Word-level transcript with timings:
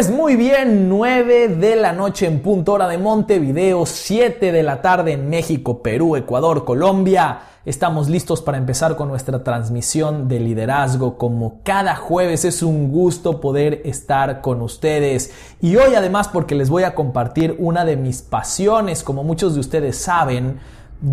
Pues 0.00 0.10
muy 0.10 0.34
bien, 0.34 0.88
9 0.88 1.48
de 1.48 1.76
la 1.76 1.92
noche 1.92 2.24
en 2.24 2.40
punto 2.40 2.72
hora 2.72 2.88
de 2.88 2.96
Montevideo, 2.96 3.84
7 3.84 4.50
de 4.50 4.62
la 4.62 4.80
tarde 4.80 5.12
en 5.12 5.28
México, 5.28 5.82
Perú, 5.82 6.16
Ecuador, 6.16 6.64
Colombia. 6.64 7.40
Estamos 7.66 8.08
listos 8.08 8.40
para 8.40 8.56
empezar 8.56 8.96
con 8.96 9.08
nuestra 9.08 9.44
transmisión 9.44 10.26
de 10.26 10.40
liderazgo. 10.40 11.18
Como 11.18 11.60
cada 11.64 11.96
jueves 11.96 12.46
es 12.46 12.62
un 12.62 12.90
gusto 12.90 13.42
poder 13.42 13.82
estar 13.84 14.40
con 14.40 14.62
ustedes. 14.62 15.34
Y 15.60 15.76
hoy 15.76 15.94
además 15.94 16.28
porque 16.28 16.54
les 16.54 16.70
voy 16.70 16.84
a 16.84 16.94
compartir 16.94 17.56
una 17.58 17.84
de 17.84 17.98
mis 17.98 18.22
pasiones, 18.22 19.02
como 19.02 19.22
muchos 19.22 19.52
de 19.52 19.60
ustedes 19.60 19.98
saben. 19.98 20.60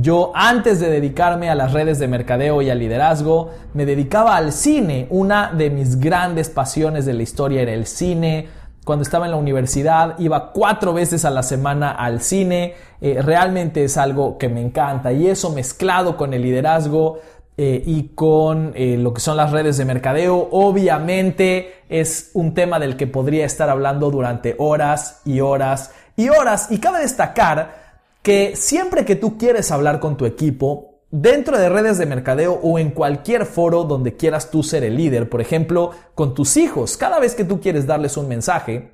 Yo 0.01 0.31
antes 0.33 0.79
de 0.79 0.89
dedicarme 0.89 1.49
a 1.49 1.55
las 1.55 1.73
redes 1.73 1.99
de 1.99 2.07
mercadeo 2.07 2.61
y 2.61 2.69
al 2.69 2.79
liderazgo, 2.79 3.49
me 3.73 3.85
dedicaba 3.85 4.37
al 4.37 4.53
cine. 4.53 5.07
Una 5.09 5.51
de 5.51 5.71
mis 5.71 5.99
grandes 5.99 6.49
pasiones 6.49 7.05
de 7.05 7.15
la 7.15 7.23
historia 7.23 7.61
era 7.61 7.73
el 7.73 7.85
cine 7.85 8.56
cuando 8.87 9.03
estaba 9.03 9.25
en 9.25 9.31
la 9.31 9.37
universidad, 9.37 10.17
iba 10.17 10.53
cuatro 10.53 10.93
veces 10.93 11.25
a 11.25 11.29
la 11.29 11.43
semana 11.43 11.91
al 11.91 12.21
cine. 12.21 12.73
Eh, 13.01 13.21
realmente 13.21 13.83
es 13.83 13.97
algo 13.97 14.37
que 14.37 14.47
me 14.47 14.61
encanta 14.61 15.11
y 15.11 15.27
eso 15.27 15.51
mezclado 15.51 16.15
con 16.15 16.33
el 16.33 16.41
liderazgo 16.41 17.19
eh, 17.57 17.83
y 17.85 18.09
con 18.15 18.71
eh, 18.75 18.97
lo 18.97 19.13
que 19.13 19.19
son 19.19 19.35
las 19.35 19.51
redes 19.51 19.77
de 19.77 19.85
mercadeo, 19.85 20.47
obviamente 20.51 21.81
es 21.89 22.31
un 22.33 22.53
tema 22.53 22.79
del 22.79 22.95
que 22.95 23.07
podría 23.07 23.45
estar 23.45 23.69
hablando 23.69 24.09
durante 24.09 24.55
horas 24.57 25.21
y 25.25 25.41
horas 25.41 25.91
y 26.15 26.29
horas. 26.29 26.71
Y 26.71 26.77
cabe 26.77 26.99
destacar 26.99 27.99
que 28.21 28.55
siempre 28.55 29.05
que 29.05 29.15
tú 29.15 29.37
quieres 29.37 29.71
hablar 29.71 29.99
con 29.99 30.15
tu 30.15 30.25
equipo, 30.25 30.96
dentro 31.11 31.57
de 31.57 31.69
redes 31.69 31.97
de 31.97 32.05
mercadeo 32.05 32.59
o 32.61 32.79
en 32.79 32.91
cualquier 32.91 33.45
foro 33.45 33.83
donde 33.83 34.15
quieras 34.15 34.51
tú 34.51 34.63
ser 34.63 34.83
el 34.83 34.97
líder, 34.97 35.29
por 35.29 35.41
ejemplo, 35.41 35.91
con 36.15 36.33
tus 36.33 36.57
hijos, 36.57 36.97
cada 36.97 37.19
vez 37.19 37.35
que 37.35 37.45
tú 37.45 37.61
quieres 37.61 37.87
darles 37.87 38.17
un 38.17 38.27
mensaje, 38.27 38.91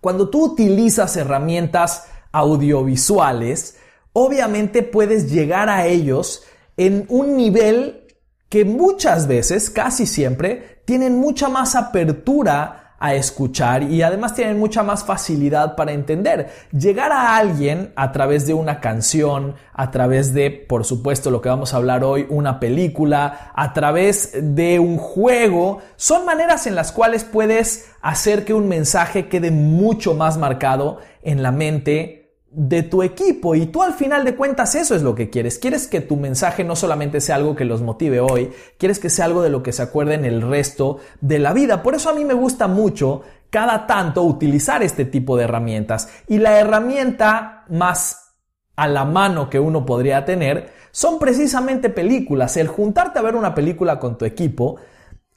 cuando 0.00 0.28
tú 0.28 0.44
utilizas 0.44 1.16
herramientas 1.16 2.06
audiovisuales, 2.30 3.78
obviamente 4.12 4.82
puedes 4.82 5.30
llegar 5.30 5.68
a 5.68 5.86
ellos 5.86 6.42
en 6.76 7.06
un 7.08 7.36
nivel 7.36 8.06
que 8.48 8.64
muchas 8.64 9.26
veces, 9.26 9.70
casi 9.70 10.06
siempre, 10.06 10.82
tienen 10.84 11.18
mucha 11.18 11.48
más 11.48 11.74
apertura 11.74 12.83
a 12.98 13.14
escuchar 13.14 13.82
y 13.82 14.02
además 14.02 14.34
tienen 14.34 14.58
mucha 14.58 14.82
más 14.82 15.04
facilidad 15.04 15.76
para 15.76 15.92
entender. 15.92 16.50
Llegar 16.72 17.12
a 17.12 17.36
alguien 17.36 17.92
a 17.96 18.12
través 18.12 18.46
de 18.46 18.54
una 18.54 18.80
canción, 18.80 19.54
a 19.72 19.90
través 19.90 20.32
de, 20.32 20.50
por 20.50 20.84
supuesto, 20.84 21.30
lo 21.30 21.40
que 21.40 21.48
vamos 21.48 21.74
a 21.74 21.76
hablar 21.76 22.04
hoy, 22.04 22.26
una 22.28 22.60
película, 22.60 23.52
a 23.54 23.72
través 23.72 24.32
de 24.40 24.78
un 24.78 24.96
juego, 24.96 25.80
son 25.96 26.24
maneras 26.24 26.66
en 26.66 26.74
las 26.74 26.92
cuales 26.92 27.24
puedes 27.24 27.90
hacer 28.00 28.44
que 28.44 28.54
un 28.54 28.68
mensaje 28.68 29.28
quede 29.28 29.50
mucho 29.50 30.14
más 30.14 30.38
marcado 30.38 30.98
en 31.22 31.42
la 31.42 31.52
mente 31.52 32.23
de 32.56 32.84
tu 32.84 33.02
equipo 33.02 33.54
y 33.54 33.66
tú 33.66 33.82
al 33.82 33.94
final 33.94 34.24
de 34.24 34.36
cuentas 34.36 34.74
eso 34.74 34.94
es 34.94 35.02
lo 35.02 35.14
que 35.14 35.28
quieres. 35.28 35.58
Quieres 35.58 35.88
que 35.88 36.00
tu 36.00 36.16
mensaje 36.16 36.62
no 36.62 36.76
solamente 36.76 37.20
sea 37.20 37.36
algo 37.36 37.56
que 37.56 37.64
los 37.64 37.82
motive 37.82 38.20
hoy, 38.20 38.52
quieres 38.78 38.98
que 38.98 39.10
sea 39.10 39.24
algo 39.24 39.42
de 39.42 39.50
lo 39.50 39.62
que 39.62 39.72
se 39.72 39.82
acuerden 39.82 40.24
el 40.24 40.40
resto 40.40 40.98
de 41.20 41.38
la 41.40 41.52
vida. 41.52 41.82
Por 41.82 41.94
eso 41.94 42.10
a 42.10 42.14
mí 42.14 42.24
me 42.24 42.34
gusta 42.34 42.68
mucho 42.68 43.22
cada 43.50 43.86
tanto 43.86 44.22
utilizar 44.22 44.82
este 44.82 45.04
tipo 45.04 45.36
de 45.36 45.44
herramientas 45.44 46.08
y 46.28 46.38
la 46.38 46.58
herramienta 46.58 47.64
más 47.70 48.34
a 48.76 48.88
la 48.88 49.04
mano 49.04 49.50
que 49.50 49.60
uno 49.60 49.84
podría 49.84 50.24
tener 50.24 50.72
son 50.90 51.18
precisamente 51.18 51.88
películas. 51.88 52.56
El 52.56 52.68
juntarte 52.68 53.18
a 53.18 53.22
ver 53.22 53.34
una 53.34 53.54
película 53.54 53.98
con 53.98 54.16
tu 54.16 54.24
equipo 54.24 54.76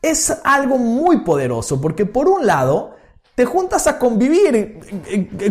es 0.02 0.42
algo 0.44 0.78
muy 0.78 1.22
poderoso 1.22 1.82
porque 1.82 2.06
por 2.06 2.28
un 2.28 2.46
lado 2.46 2.97
te 3.38 3.46
juntas 3.46 3.86
a 3.86 4.00
convivir, 4.00 4.80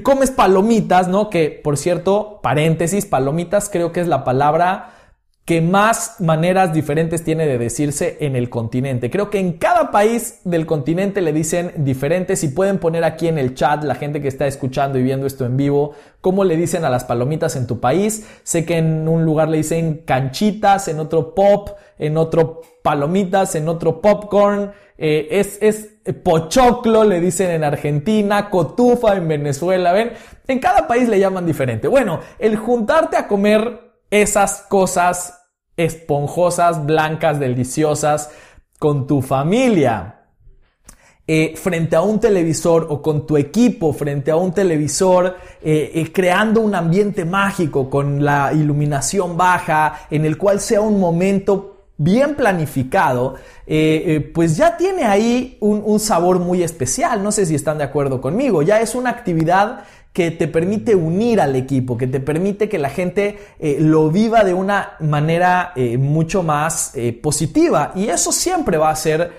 comes 0.02 0.32
palomitas, 0.32 1.06
¿no? 1.06 1.30
Que, 1.30 1.60
por 1.62 1.76
cierto, 1.76 2.40
paréntesis, 2.42 3.06
palomitas 3.06 3.70
creo 3.70 3.92
que 3.92 4.00
es 4.00 4.08
la 4.08 4.24
palabra 4.24 4.90
que 5.44 5.60
más 5.60 6.16
maneras 6.18 6.72
diferentes 6.72 7.22
tiene 7.22 7.46
de 7.46 7.58
decirse 7.58 8.16
en 8.18 8.34
el 8.34 8.50
continente. 8.50 9.08
Creo 9.08 9.30
que 9.30 9.38
en 9.38 9.52
cada 9.52 9.92
país 9.92 10.40
del 10.42 10.66
continente 10.66 11.20
le 11.20 11.32
dicen 11.32 11.74
diferentes 11.76 12.42
y 12.42 12.48
pueden 12.48 12.78
poner 12.78 13.04
aquí 13.04 13.28
en 13.28 13.38
el 13.38 13.54
chat 13.54 13.84
la 13.84 13.94
gente 13.94 14.20
que 14.20 14.26
está 14.26 14.48
escuchando 14.48 14.98
y 14.98 15.04
viendo 15.04 15.24
esto 15.24 15.46
en 15.46 15.56
vivo, 15.56 15.92
cómo 16.20 16.42
le 16.42 16.56
dicen 16.56 16.84
a 16.84 16.90
las 16.90 17.04
palomitas 17.04 17.54
en 17.54 17.68
tu 17.68 17.78
país. 17.78 18.26
Sé 18.42 18.64
que 18.64 18.78
en 18.78 19.06
un 19.06 19.24
lugar 19.24 19.48
le 19.48 19.58
dicen 19.58 20.02
canchitas, 20.04 20.88
en 20.88 20.98
otro 20.98 21.36
pop, 21.36 21.70
en 22.00 22.16
otro 22.16 22.62
palomitas, 22.82 23.54
en 23.54 23.68
otro 23.68 24.00
popcorn. 24.00 24.72
Eh, 24.98 25.28
es, 25.30 25.58
es 25.60 25.90
pochoclo, 26.22 27.04
le 27.04 27.20
dicen 27.20 27.50
en 27.50 27.64
Argentina, 27.64 28.48
cotufa 28.48 29.16
en 29.16 29.28
Venezuela, 29.28 29.92
¿ven? 29.92 30.12
En 30.46 30.58
cada 30.58 30.86
país 30.86 31.08
le 31.08 31.18
llaman 31.18 31.44
diferente. 31.44 31.88
Bueno, 31.88 32.20
el 32.38 32.56
juntarte 32.56 33.16
a 33.16 33.26
comer 33.26 33.80
esas 34.10 34.62
cosas 34.68 35.42
esponjosas, 35.76 36.86
blancas, 36.86 37.38
deliciosas 37.38 38.30
con 38.78 39.06
tu 39.06 39.20
familia. 39.20 40.12
Eh, 41.28 41.54
frente 41.56 41.96
a 41.96 42.02
un 42.02 42.20
televisor 42.20 42.86
o 42.88 43.02
con 43.02 43.26
tu 43.26 43.36
equipo 43.36 43.92
frente 43.92 44.30
a 44.30 44.36
un 44.36 44.52
televisor, 44.52 45.36
eh, 45.60 46.08
creando 46.14 46.60
un 46.60 46.72
ambiente 46.72 47.24
mágico 47.24 47.90
con 47.90 48.24
la 48.24 48.52
iluminación 48.52 49.36
baja, 49.36 50.06
en 50.08 50.24
el 50.24 50.38
cual 50.38 50.60
sea 50.60 50.80
un 50.80 51.00
momento 51.00 51.75
bien 51.96 52.34
planificado, 52.34 53.36
pues 54.34 54.56
ya 54.56 54.76
tiene 54.76 55.04
ahí 55.04 55.56
un, 55.60 55.98
sabor 55.98 56.38
muy 56.38 56.62
especial. 56.62 57.22
No 57.22 57.32
sé 57.32 57.46
si 57.46 57.54
están 57.54 57.78
de 57.78 57.84
acuerdo 57.84 58.20
conmigo. 58.20 58.62
Ya 58.62 58.80
es 58.80 58.94
una 58.94 59.10
actividad 59.10 59.84
que 60.16 60.30
te 60.30 60.48
permite 60.48 60.94
unir 60.94 61.42
al 61.42 61.54
equipo, 61.56 61.98
que 61.98 62.06
te 62.06 62.20
permite 62.20 62.70
que 62.70 62.78
la 62.78 62.88
gente 62.88 63.38
eh, 63.58 63.76
lo 63.80 64.10
viva 64.10 64.44
de 64.44 64.54
una 64.54 64.92
manera 65.00 65.74
eh, 65.76 65.98
mucho 65.98 66.42
más 66.42 66.92
eh, 66.94 67.12
positiva. 67.12 67.92
Y 67.94 68.08
eso 68.08 68.32
siempre 68.32 68.78
va 68.78 68.88
a 68.88 68.96
ser 68.96 69.30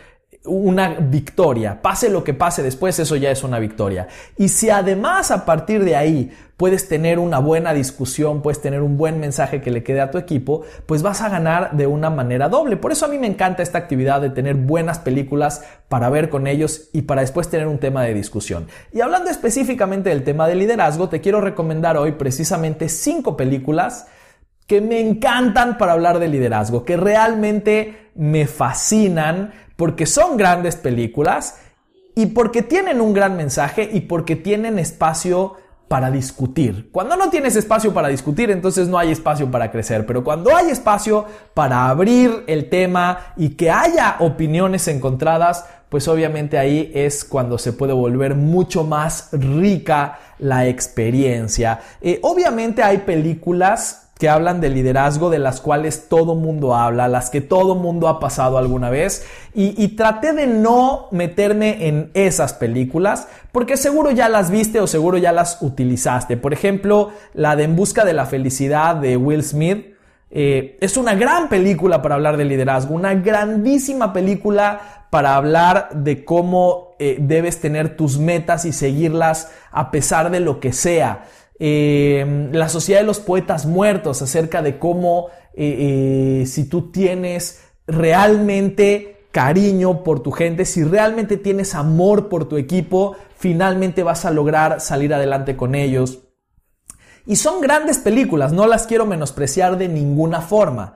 una 0.46 0.96
victoria. 1.00 1.82
Pase 1.82 2.10
lo 2.10 2.24
que 2.24 2.34
pase 2.34 2.64
después, 2.64 2.98
eso 3.00 3.16
ya 3.16 3.32
es 3.32 3.44
una 3.44 3.60
victoria. 3.60 4.08
Y 4.38 4.50
si 4.50 4.70
además 4.70 5.32
a 5.32 5.46
partir 5.46 5.84
de 5.84 5.96
ahí 5.96 6.32
puedes 6.58 6.90
tener 6.90 7.20
una 7.20 7.40
buena 7.40 7.74
discusión, 7.74 8.42
puedes 8.42 8.62
tener 8.62 8.82
un 8.82 8.98
buen 8.98 9.20
mensaje 9.20 9.62
que 9.62 9.70
le 9.70 9.84
quede 9.84 10.02
a 10.02 10.10
tu 10.10 10.18
equipo, 10.18 10.64
pues 10.88 11.04
vas 11.04 11.22
a 11.22 11.30
ganar 11.30 11.78
de 11.78 11.86
una 11.86 12.10
manera 12.10 12.50
doble. 12.50 12.78
Por 12.78 12.92
eso 12.92 13.06
a 13.06 13.10
mí 13.10 13.20
me 13.20 13.28
encanta 13.28 13.62
esta 13.62 13.78
actividad 13.78 14.22
de 14.22 14.32
tener 14.32 14.56
buenas 14.56 15.00
películas 15.00 15.64
para 15.88 16.10
ver 16.10 16.30
con 16.30 16.48
ellos 16.48 16.90
y 16.94 17.04
para 17.04 17.22
después 17.22 17.50
tener 17.50 17.68
un 17.68 17.78
tema 17.78 18.04
de 18.04 18.14
discusión. 18.14 18.68
Y 18.92 19.02
hablando 19.02 19.30
específicamente 19.30 20.10
del 20.10 20.24
tema 20.24 20.48
de 20.48 20.56
liderazgo, 20.56 21.10
te 21.10 21.22
quiero 21.22 21.42
recomendar 21.42 21.98
hoy 21.98 22.14
precisamente 22.14 22.90
cinco 22.90 23.38
películas 23.38 24.08
que 24.68 24.82
me 24.82 25.00
encantan 25.00 25.78
para 25.78 25.94
hablar 25.94 26.20
de 26.20 26.28
liderazgo, 26.28 26.84
que 26.84 26.98
realmente 26.98 28.12
me 28.16 28.48
fascinan 28.48 29.54
porque 29.78 30.06
son 30.06 30.36
grandes 30.38 30.76
películas 30.76 31.60
y 32.16 32.28
porque 32.28 32.62
tienen 32.62 33.00
un 33.00 33.14
gran 33.14 33.38
mensaje 33.38 33.90
y 33.92 34.02
porque 34.02 34.36
tienen 34.36 34.78
espacio 34.78 35.56
para 35.88 36.12
discutir. 36.12 36.90
Cuando 36.92 37.16
no 37.16 37.30
tienes 37.30 37.56
espacio 37.56 37.94
para 37.94 38.10
discutir, 38.10 38.52
entonces 38.52 38.90
no 38.90 38.98
hay 38.98 39.12
espacio 39.12 39.50
para 39.50 39.72
crecer, 39.72 40.06
pero 40.06 40.24
cuando 40.24 40.54
hay 40.54 40.70
espacio 40.70 41.26
para 41.54 41.88
abrir 41.88 42.44
el 42.48 42.70
tema 42.70 43.34
y 43.38 43.50
que 43.50 43.72
haya 43.72 44.18
opiniones 44.20 44.88
encontradas, 44.90 45.66
pues 45.88 46.10
obviamente 46.10 46.58
ahí 46.58 46.92
es 46.94 47.24
cuando 47.24 47.58
se 47.58 47.72
puede 47.72 47.94
volver 47.94 48.36
mucho 48.36 48.84
más 48.84 49.30
rica 49.32 50.20
la 50.40 50.68
experiencia. 50.68 51.80
Eh, 52.02 52.20
obviamente 52.22 52.84
hay 52.84 52.98
películas 52.98 54.07
que 54.18 54.30
hablan 54.30 54.62
de 54.62 54.70
liderazgo, 54.70 55.30
de 55.30 55.40
las 55.40 55.62
cuales 55.62 56.10
todo 56.10 56.36
mundo 56.36 56.76
habla, 56.76 57.08
las 57.08 57.30
que 57.30 57.42
todo 57.42 57.76
mundo 57.76 58.08
ha 58.08 58.20
pasado 58.20 58.58
alguna 58.58 58.90
vez, 58.90 59.26
y, 59.54 59.88
traté 59.96 60.34
de 60.34 60.48
no 60.48 61.08
meterme 61.12 61.88
en 61.88 62.12
esas 62.14 62.54
películas, 62.54 63.28
porque 63.52 63.78
seguro 63.78 64.12
ya 64.12 64.30
las 64.30 64.52
viste 64.52 64.80
o 64.80 64.88
seguro 64.88 65.18
ya 65.18 65.32
las 65.32 65.62
utilizaste. 65.62 66.38
Por 66.38 66.54
ejemplo, 66.54 67.12
la 67.34 67.56
de 67.56 67.64
En 67.64 67.76
Busca 67.76 68.06
de 68.06 68.14
la 68.14 68.26
Felicidad 68.26 68.96
de 68.96 69.18
Will 69.18 69.44
Smith, 69.44 69.98
Eh, 70.30 70.78
es 70.82 70.98
una 70.98 71.16
gran 71.16 71.48
película 71.48 72.02
para 72.02 72.16
hablar 72.16 72.36
de 72.36 72.44
liderazgo, 72.44 72.94
una 72.94 73.14
grandísima 73.14 74.12
película 74.12 75.06
para 75.10 75.36
hablar 75.36 75.90
de 75.94 76.26
cómo 76.26 76.96
eh, 77.00 77.18
debes 77.20 77.62
tener 77.62 77.96
tus 77.96 78.20
metas 78.20 78.66
y 78.66 78.74
seguirlas 78.74 79.52
a 79.72 79.90
pesar 79.90 80.30
de 80.30 80.42
lo 80.42 80.60
que 80.60 80.74
sea. 80.74 81.26
Eh, 81.60 82.50
la 82.52 82.70
Sociedad 82.70 83.02
de 83.02 83.06
los 83.06 83.20
Poetas 83.20 83.66
Muertos 83.66 84.22
acerca 84.22 84.62
de 84.62 84.78
cómo 84.80 85.30
si 85.56 86.66
tú 86.70 86.92
tienes 86.92 87.64
realmente 87.88 89.18
cariño 89.32 90.04
por 90.04 90.22
tu 90.22 90.32
gente, 90.32 90.66
si 90.66 90.84
realmente 90.84 91.38
tienes 91.38 91.74
amor 91.74 92.30
por 92.30 92.48
tu 92.48 92.58
equipo, 92.58 93.16
finalmente 93.36 94.04
vas 94.04 94.26
a 94.26 94.32
lograr 94.32 94.82
salir 94.82 95.14
adelante 95.14 95.56
con 95.56 95.76
ellos. 95.76 96.20
Y 97.28 97.36
son 97.36 97.62
grandes 97.62 98.00
películas, 98.00 98.54
no 98.54 98.68
las 98.68 98.88
quiero 98.88 99.06
menospreciar 99.06 99.78
de 99.78 99.90
ninguna 99.90 100.42
forma. 100.42 100.96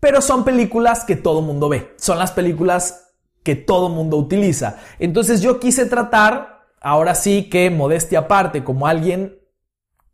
Pero 0.00 0.20
son 0.20 0.44
películas 0.44 1.04
que 1.04 1.16
todo 1.16 1.40
mundo 1.40 1.68
ve. 1.68 1.94
Son 1.96 2.18
las 2.18 2.32
películas 2.32 3.14
que 3.44 3.54
todo 3.56 3.88
mundo 3.88 4.16
utiliza. 4.16 4.78
Entonces 4.98 5.40
yo 5.40 5.58
quise 5.58 5.86
tratar, 5.86 6.66
ahora 6.80 7.14
sí 7.14 7.48
que 7.48 7.70
modestia 7.70 8.20
aparte, 8.20 8.62
como 8.62 8.86
alguien 8.86 9.38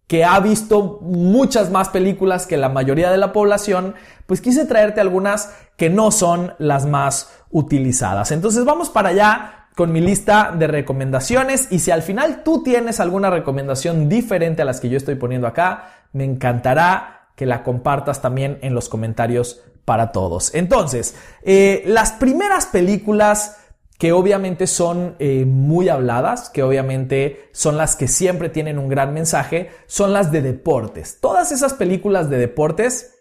que 0.07 0.25
ha 0.25 0.39
visto 0.41 0.99
muchas 1.01 1.71
más 1.71 1.89
películas 1.89 2.47
que 2.47 2.57
la 2.57 2.69
mayoría 2.69 3.11
de 3.11 3.17
la 3.17 3.33
población, 3.33 3.95
pues 4.27 4.41
quise 4.41 4.67
traerte 4.67 5.01
algunas 5.01 5.55
que 5.77 5.91
no 5.91 6.11
son 6.11 6.55
las 6.59 6.87
más 6.87 7.33
utilizadas. 7.51 8.31
Entonces 8.31 8.65
vamos 8.65 8.91
para 8.91 9.11
allá 9.11 9.69
con 9.75 9.93
mi 9.93 10.01
lista 10.01 10.55
de 10.57 10.67
recomendaciones 10.67 11.69
y 11.71 11.81
si 11.81 11.91
al 11.91 12.03
final 12.03 12.43
tú 12.45 12.63
tienes 12.63 13.01
alguna 13.01 13.31
recomendación 13.31 14.09
diferente 14.09 14.63
a 14.63 14.65
las 14.65 14.81
que 14.81 14.89
yo 14.89 14.97
estoy 14.97 15.17
poniendo 15.17 15.47
acá, 15.47 16.07
me 16.13 16.25
encantará 16.25 17.29
que 17.35 17.47
la 17.47 17.63
compartas 17.63 18.23
también 18.23 18.59
en 18.63 18.75
los 18.75 18.89
comentarios 18.89 19.63
para 19.85 20.13
todos. 20.13 20.55
Entonces, 20.55 21.17
eh, 21.43 21.83
las 21.87 22.13
primeras 22.13 22.67
películas 22.67 23.59
que 23.99 24.13
obviamente 24.13 24.67
son 24.67 25.17
eh, 25.19 25.45
muy 25.47 25.89
habladas, 25.89 26.51
que 26.51 26.63
obviamente 26.63 27.49
son 27.53 27.77
las 27.77 27.97
que 27.97 28.09
siempre 28.09 28.49
tienen 28.49 28.79
un 28.79 28.89
gran 28.89 29.15
mensaje, 29.15 29.71
son 29.87 30.13
las 30.13 30.33
de 30.33 30.43
deportes. 30.43 31.19
Todas 31.21 31.53
esas 31.53 31.75
películas 31.75 32.29
de 32.29 32.39
deportes 32.39 33.15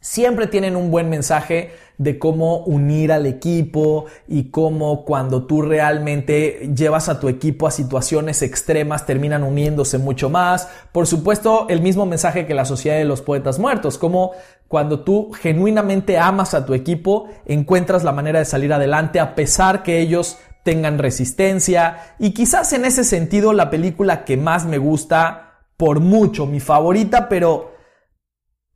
siempre 0.00 0.46
tienen 0.46 0.76
un 0.76 0.90
buen 0.90 1.08
mensaje 1.08 1.72
de 1.98 2.18
cómo 2.18 2.58
unir 2.58 3.12
al 3.12 3.26
equipo 3.26 4.06
y 4.26 4.50
cómo 4.50 5.04
cuando 5.04 5.44
tú 5.46 5.62
realmente 5.62 6.72
llevas 6.74 7.08
a 7.08 7.20
tu 7.20 7.28
equipo 7.28 7.66
a 7.66 7.70
situaciones 7.70 8.42
extremas 8.42 9.06
terminan 9.06 9.44
uniéndose 9.44 9.98
mucho 9.98 10.28
más. 10.30 10.68
Por 10.92 11.06
supuesto, 11.06 11.66
el 11.68 11.80
mismo 11.80 12.06
mensaje 12.06 12.46
que 12.46 12.54
la 12.54 12.64
Sociedad 12.64 12.98
de 12.98 13.04
los 13.04 13.22
Poetas 13.22 13.58
Muertos, 13.58 13.98
como 13.98 14.32
cuando 14.68 15.00
tú 15.00 15.32
genuinamente 15.32 16.18
amas 16.18 16.54
a 16.54 16.66
tu 16.66 16.74
equipo, 16.74 17.28
encuentras 17.46 18.02
la 18.02 18.12
manera 18.12 18.40
de 18.40 18.44
salir 18.44 18.72
adelante 18.72 19.20
a 19.20 19.34
pesar 19.34 19.82
que 19.82 20.00
ellos 20.00 20.38
tengan 20.64 20.98
resistencia 20.98 22.14
y 22.18 22.32
quizás 22.32 22.72
en 22.72 22.86
ese 22.86 23.04
sentido 23.04 23.52
la 23.52 23.70
película 23.70 24.24
que 24.24 24.36
más 24.36 24.64
me 24.64 24.78
gusta 24.78 25.60
por 25.76 26.00
mucho, 26.00 26.46
mi 26.46 26.58
favorita, 26.58 27.28
pero 27.28 27.74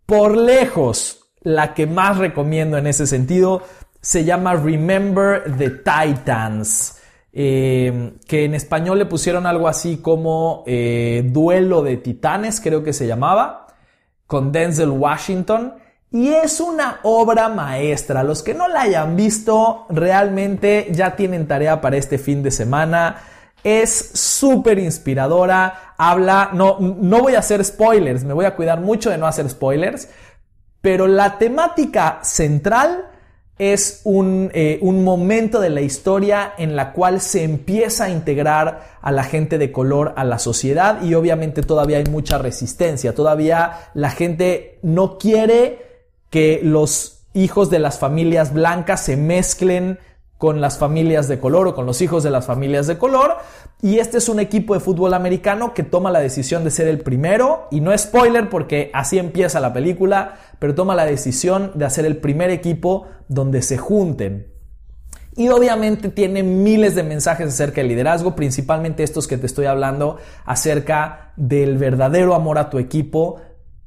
por 0.05 0.37
lejos 0.37 1.28
la 1.49 1.73
que 1.73 1.87
más 1.87 2.19
recomiendo 2.19 2.77
en 2.77 2.87
ese 2.87 3.07
sentido 3.07 3.63
se 4.03 4.25
llama 4.25 4.55
Remember 4.55 5.57
the 5.57 5.71
Titans, 5.71 6.99
eh, 7.33 8.13
que 8.27 8.45
en 8.45 8.55
español 8.55 8.99
le 8.99 9.07
pusieron 9.07 9.47
algo 9.47 9.67
así 9.67 9.97
como 9.97 10.63
eh, 10.67 11.23
Duelo 11.25 11.83
de 11.83 11.97
Titanes, 11.97 12.61
creo 12.61 12.83
que 12.83 12.93
se 12.93 13.07
llamaba, 13.07 13.67
con 14.27 14.53
Denzel 14.53 14.91
Washington. 14.91 15.75
Y 16.11 16.29
es 16.29 16.61
una 16.61 17.01
obra 17.03 17.49
maestra. 17.49 18.23
Los 18.23 18.43
que 18.43 18.55
no 18.55 18.69
la 18.69 18.83
hayan 18.83 19.17
visto 19.17 19.87
realmente 19.91 20.89
ya 20.91 21.17
tienen 21.17 21.47
tarea 21.47 21.81
para 21.81 21.97
este 21.97 22.19
fin 22.19 22.43
de 22.43 22.51
semana. 22.51 23.17
Es 23.63 24.11
súper 24.15 24.79
inspiradora. 24.79 25.95
Habla, 25.99 26.51
no, 26.53 26.79
no 26.79 27.21
voy 27.21 27.35
a 27.35 27.41
hacer 27.41 27.63
spoilers, 27.65 28.25
me 28.25 28.33
voy 28.33 28.45
a 28.45 28.55
cuidar 28.55 28.81
mucho 28.81 29.11
de 29.11 29.19
no 29.19 29.27
hacer 29.27 29.49
spoilers 29.51 30.09
pero 30.81 31.07
la 31.07 31.39
temática 31.39 32.21
central 32.23 33.09
es 33.59 34.03
eh, 34.05 34.79
un, 34.83 35.05
momento 35.05 35.59
de 35.59 35.71
la 35.71 35.81
historia 35.81 36.53
en 36.59 36.77
la 36.77 36.93
cual 36.93 37.21
se 37.21 37.43
empieza 37.43 38.05
a 38.05 38.11
integrar 38.11 38.99
a 39.03 39.11
la 39.11 39.25
gente 39.25 39.59
de 39.59 39.73
color 39.73 40.15
a 40.17 40.25
la 40.25 40.39
sociedad 40.39 41.03
y 41.03 41.15
obviamente 41.15 41.63
todavía 41.63 41.99
hay 41.99 42.05
mucha 42.05 42.39
resistencia, 42.39 43.15
todavía 43.15 43.91
la 43.95 44.11
gente 44.11 44.79
no 44.83 45.19
quiere 45.19 45.87
que 46.31 46.61
los 46.63 47.25
hijos 47.35 47.69
de 47.69 47.81
las 47.81 47.99
familias 47.99 48.53
blancas 48.53 49.05
se 49.05 49.17
mezclen 49.17 49.99
con 50.39 50.61
las 50.61 50.79
familias 50.79 51.27
de 51.29 51.41
color 51.41 51.67
o 51.67 51.75
con 51.75 51.85
los 51.85 52.01
hijos 52.01 52.23
de 52.23 52.31
las 52.31 52.47
familias 52.47 52.87
de 52.87 52.97
color. 52.97 53.37
Y 53.83 53.99
este 53.99 54.19
es 54.19 54.29
un 54.29 54.41
equipo 54.41 54.75
de 54.75 54.81
fútbol 54.81 55.13
americano 55.13 55.75
que 55.75 55.83
toma 55.83 56.11
la 56.11 56.21
decisión 56.21 56.65
de 56.65 56.71
ser 56.71 56.89
el 56.89 57.01
primero, 57.01 57.67
y 57.71 57.81
no 57.81 57.93
es 57.93 58.03
spoiler 58.03 58.49
porque 58.49 58.91
así 58.95 59.19
empieza 59.19 59.61
la 59.61 59.73
película, 59.73 60.37
pero 60.59 60.75
toma 60.75 60.95
la 60.95 61.05
decisión 61.05 61.73
de 61.75 61.85
hacer 61.85 62.07
el 62.07 62.17
primer 62.17 62.51
equipo 62.51 63.07
donde 63.29 63.63
se 63.63 63.77
junten. 63.77 64.53
Y 65.37 65.51
obviamente 65.51 66.09
tiene 66.09 66.43
miles 66.43 66.97
de 66.97 67.05
mensajes 67.05 67.49
acerca 67.49 67.81
del 67.81 67.89
liderazgo, 67.89 68.35
principalmente 68.35 69.05
estos 69.05 69.29
que 69.29 69.39
te 69.39 69.47
estoy 69.47 69.67
hablando 69.67 70.17
acerca 70.45 71.33
del 71.37 71.79
verdadero 71.79 72.35
amor 72.35 72.59
a 72.59 72.71
tu 72.71 72.79
equipo, 72.79 73.41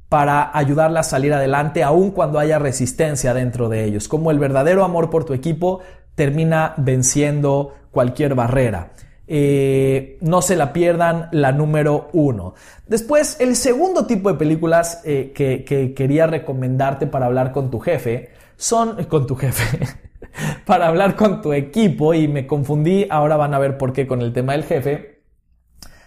para 0.08 0.50
ayudarla 0.52 1.00
a 1.00 1.04
salir 1.04 1.32
adelante 1.32 1.82
aun 1.82 2.10
cuando 2.10 2.38
haya 2.38 2.58
resistencia 2.58 3.32
dentro 3.32 3.70
de 3.70 3.84
ellos, 3.84 4.08
como 4.08 4.30
el 4.30 4.38
verdadero 4.38 4.84
amor 4.84 5.08
por 5.08 5.24
tu 5.24 5.32
equipo 5.32 5.80
termina 6.14 6.74
venciendo 6.76 7.74
cualquier 7.90 8.34
barrera. 8.34 8.92
Eh, 9.26 10.18
no 10.20 10.42
se 10.42 10.56
la 10.56 10.72
pierdan 10.72 11.28
la 11.32 11.52
número 11.52 12.10
uno. 12.12 12.54
Después, 12.86 13.36
el 13.40 13.56
segundo 13.56 14.06
tipo 14.06 14.30
de 14.30 14.38
películas 14.38 15.00
eh, 15.04 15.32
que, 15.34 15.94
quería 15.94 16.26
recomendarte 16.26 17.06
para 17.06 17.26
hablar 17.26 17.52
con 17.52 17.70
tu 17.70 17.80
jefe 17.80 18.30
son 18.56 19.04
con 19.04 19.26
tu 19.26 19.36
jefe. 19.36 19.86
para 20.66 20.88
hablar 20.88 21.16
con 21.16 21.40
tu 21.40 21.52
equipo 21.52 22.14
y 22.14 22.28
me 22.28 22.46
confundí, 22.46 23.06
ahora 23.08 23.36
van 23.36 23.54
a 23.54 23.58
ver 23.58 23.78
por 23.78 23.92
qué 23.92 24.06
con 24.06 24.20
el 24.22 24.32
tema 24.32 24.52
del 24.52 24.64
jefe, 24.64 25.22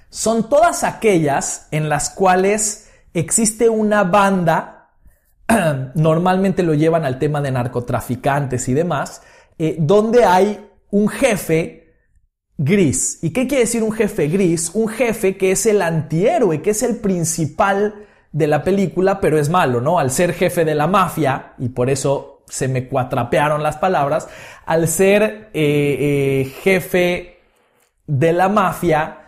son 0.09 0.49
todas 0.49 0.83
aquellas 0.83 1.67
en 1.71 1.89
las 1.89 2.09
cuales 2.09 2.91
existe 3.13 3.69
una 3.69 4.03
banda, 4.03 4.91
normalmente 5.95 6.63
lo 6.63 6.73
llevan 6.73 7.05
al 7.05 7.19
tema 7.19 7.41
de 7.41 7.51
narcotraficantes 7.51 8.67
y 8.69 8.73
demás, 8.73 9.21
eh, 9.57 9.75
donde 9.79 10.25
hay 10.25 10.69
un 10.91 11.07
jefe 11.07 11.93
gris. 12.57 13.19
¿Y 13.21 13.31
qué 13.31 13.47
quiere 13.47 13.63
decir 13.63 13.83
un 13.83 13.91
jefe 13.91 14.27
gris? 14.27 14.71
Un 14.73 14.87
jefe 14.87 15.37
que 15.37 15.51
es 15.51 15.65
el 15.65 15.81
antihéroe, 15.81 16.61
que 16.61 16.71
es 16.71 16.83
el 16.83 16.97
principal 16.97 18.05
de 18.31 18.47
la 18.47 18.63
película, 18.63 19.21
pero 19.21 19.39
es 19.39 19.49
malo, 19.49 19.81
¿no? 19.81 19.97
Al 19.97 20.11
ser 20.11 20.33
jefe 20.33 20.65
de 20.65 20.75
la 20.75 20.87
mafia, 20.87 21.53
y 21.57 21.69
por 21.69 21.89
eso 21.89 22.43
se 22.47 22.67
me 22.67 22.87
cuatrapearon 22.87 23.63
las 23.63 23.77
palabras, 23.77 24.27
al 24.65 24.87
ser 24.87 25.49
eh, 25.53 25.97
eh, 26.43 26.53
jefe 26.61 27.39
de 28.07 28.33
la 28.33 28.49
mafia, 28.49 29.21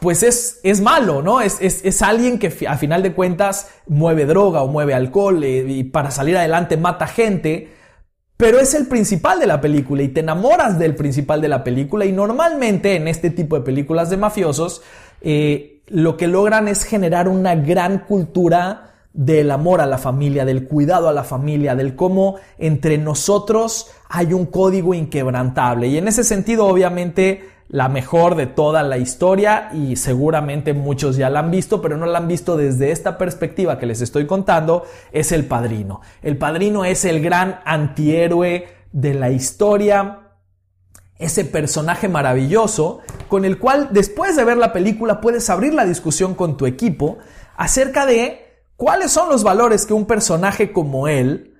pues 0.00 0.22
es, 0.22 0.60
es 0.62 0.80
malo, 0.80 1.22
¿no? 1.22 1.40
Es, 1.40 1.58
es, 1.60 1.84
es, 1.84 2.02
alguien 2.02 2.38
que 2.38 2.52
a 2.66 2.76
final 2.76 3.02
de 3.02 3.12
cuentas 3.12 3.70
mueve 3.86 4.24
droga 4.24 4.62
o 4.62 4.68
mueve 4.68 4.94
alcohol 4.94 5.44
y 5.44 5.84
para 5.84 6.10
salir 6.10 6.36
adelante 6.36 6.76
mata 6.76 7.06
gente 7.06 7.72
pero 8.36 8.58
es 8.58 8.74
el 8.74 8.86
principal 8.86 9.38
de 9.38 9.46
la 9.46 9.60
película 9.60 10.02
y 10.02 10.08
te 10.08 10.20
enamoras 10.20 10.78
del 10.78 10.94
principal 10.94 11.40
de 11.40 11.48
la 11.48 11.62
película 11.62 12.04
y 12.04 12.12
normalmente 12.12 12.96
en 12.96 13.08
este 13.08 13.30
tipo 13.30 13.56
de 13.56 13.62
películas 13.62 14.10
de 14.10 14.16
mafiosos 14.16 14.82
eh, 15.20 15.82
lo 15.86 16.16
que 16.16 16.26
logran 16.26 16.68
es 16.68 16.84
generar 16.84 17.28
una 17.28 17.54
gran 17.54 18.00
cultura 18.00 18.92
del 19.12 19.50
amor 19.50 19.80
a 19.80 19.86
la 19.86 19.98
familia, 19.98 20.44
del 20.44 20.66
cuidado 20.66 21.08
a 21.08 21.12
la 21.12 21.24
familia, 21.24 21.74
del 21.74 21.94
cómo 21.94 22.36
entre 22.58 22.98
nosotros 22.98 23.90
hay 24.08 24.32
un 24.32 24.46
código 24.46 24.94
inquebrantable. 24.94 25.88
Y 25.88 25.98
en 25.98 26.08
ese 26.08 26.24
sentido, 26.24 26.66
obviamente, 26.66 27.51
la 27.72 27.88
mejor 27.88 28.34
de 28.34 28.46
toda 28.46 28.82
la 28.82 28.98
historia 28.98 29.70
y 29.72 29.96
seguramente 29.96 30.74
muchos 30.74 31.16
ya 31.16 31.30
la 31.30 31.40
han 31.40 31.50
visto, 31.50 31.80
pero 31.80 31.96
no 31.96 32.04
la 32.04 32.18
han 32.18 32.28
visto 32.28 32.58
desde 32.58 32.92
esta 32.92 33.16
perspectiva 33.16 33.78
que 33.78 33.86
les 33.86 34.02
estoy 34.02 34.26
contando, 34.26 34.84
es 35.10 35.32
el 35.32 35.46
padrino. 35.46 36.02
El 36.20 36.36
padrino 36.36 36.84
es 36.84 37.06
el 37.06 37.22
gran 37.22 37.60
antihéroe 37.64 38.68
de 38.92 39.14
la 39.14 39.30
historia, 39.30 40.18
ese 41.16 41.46
personaje 41.46 42.10
maravilloso 42.10 43.00
con 43.28 43.46
el 43.46 43.58
cual 43.58 43.88
después 43.90 44.36
de 44.36 44.44
ver 44.44 44.58
la 44.58 44.74
película 44.74 45.22
puedes 45.22 45.48
abrir 45.48 45.72
la 45.72 45.86
discusión 45.86 46.34
con 46.34 46.58
tu 46.58 46.66
equipo 46.66 47.18
acerca 47.56 48.04
de 48.04 48.66
cuáles 48.76 49.12
son 49.12 49.30
los 49.30 49.44
valores 49.44 49.86
que 49.86 49.94
un 49.94 50.04
personaje 50.04 50.72
como 50.72 51.08
él 51.08 51.56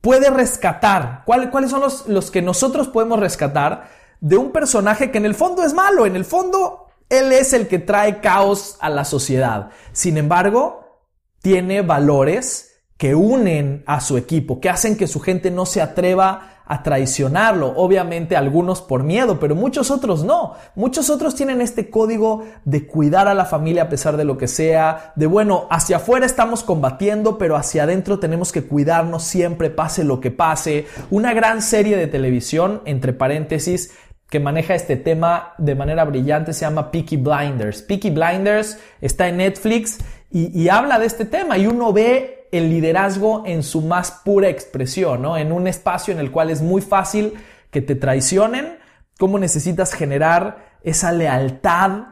puede 0.00 0.30
rescatar, 0.30 1.24
cuáles 1.26 1.70
son 1.70 1.80
los, 1.82 2.06
los 2.08 2.30
que 2.30 2.40
nosotros 2.40 2.88
podemos 2.88 3.20
rescatar 3.20 3.95
de 4.20 4.36
un 4.36 4.52
personaje 4.52 5.10
que 5.10 5.18
en 5.18 5.26
el 5.26 5.34
fondo 5.34 5.62
es 5.64 5.74
malo, 5.74 6.06
en 6.06 6.16
el 6.16 6.24
fondo 6.24 6.86
él 7.08 7.32
es 7.32 7.52
el 7.52 7.68
que 7.68 7.78
trae 7.78 8.20
caos 8.20 8.76
a 8.80 8.90
la 8.90 9.04
sociedad. 9.04 9.70
Sin 9.92 10.16
embargo, 10.16 11.00
tiene 11.40 11.82
valores 11.82 12.82
que 12.96 13.14
unen 13.14 13.84
a 13.86 14.00
su 14.00 14.16
equipo, 14.16 14.60
que 14.60 14.70
hacen 14.70 14.96
que 14.96 15.06
su 15.06 15.20
gente 15.20 15.50
no 15.50 15.66
se 15.66 15.82
atreva 15.82 16.56
a 16.66 16.82
traicionarlo. 16.82 17.74
Obviamente 17.76 18.36
algunos 18.36 18.82
por 18.82 19.04
miedo, 19.04 19.38
pero 19.38 19.54
muchos 19.54 19.90
otros 19.90 20.24
no. 20.24 20.54
Muchos 20.74 21.10
otros 21.10 21.34
tienen 21.34 21.60
este 21.60 21.90
código 21.90 22.44
de 22.64 22.86
cuidar 22.86 23.28
a 23.28 23.34
la 23.34 23.44
familia 23.44 23.84
a 23.84 23.88
pesar 23.88 24.16
de 24.16 24.24
lo 24.24 24.36
que 24.36 24.48
sea, 24.48 25.12
de 25.14 25.26
bueno, 25.26 25.66
hacia 25.70 25.98
afuera 25.98 26.26
estamos 26.26 26.64
combatiendo, 26.64 27.38
pero 27.38 27.56
hacia 27.56 27.84
adentro 27.84 28.18
tenemos 28.18 28.50
que 28.50 28.64
cuidarnos 28.64 29.22
siempre, 29.22 29.70
pase 29.70 30.02
lo 30.02 30.20
que 30.20 30.30
pase. 30.30 30.86
Una 31.10 31.34
gran 31.34 31.62
serie 31.62 31.96
de 31.96 32.08
televisión, 32.08 32.82
entre 32.84 33.12
paréntesis, 33.12 33.92
que 34.28 34.40
maneja 34.40 34.74
este 34.74 34.96
tema 34.96 35.54
de 35.58 35.74
manera 35.74 36.04
brillante 36.04 36.52
se 36.52 36.62
llama 36.62 36.90
Peaky 36.90 37.16
Blinders. 37.16 37.82
Peaky 37.82 38.10
Blinders 38.10 38.78
está 39.00 39.28
en 39.28 39.36
Netflix 39.38 39.98
y, 40.30 40.68
habla 40.68 40.98
de 40.98 41.06
este 41.06 41.24
tema 41.24 41.56
y 41.56 41.66
uno 41.66 41.92
ve 41.92 42.48
el 42.52 42.68
liderazgo 42.68 43.44
en 43.46 43.62
su 43.62 43.80
más 43.80 44.10
pura 44.24 44.48
expresión, 44.48 45.22
¿no? 45.22 45.36
En 45.36 45.52
un 45.52 45.66
espacio 45.66 46.12
en 46.12 46.20
el 46.20 46.30
cual 46.30 46.50
es 46.50 46.60
muy 46.60 46.82
fácil 46.82 47.34
que 47.70 47.80
te 47.80 47.94
traicionen, 47.94 48.78
cómo 49.18 49.38
necesitas 49.38 49.92
generar 49.92 50.78
esa 50.82 51.12
lealtad, 51.12 52.08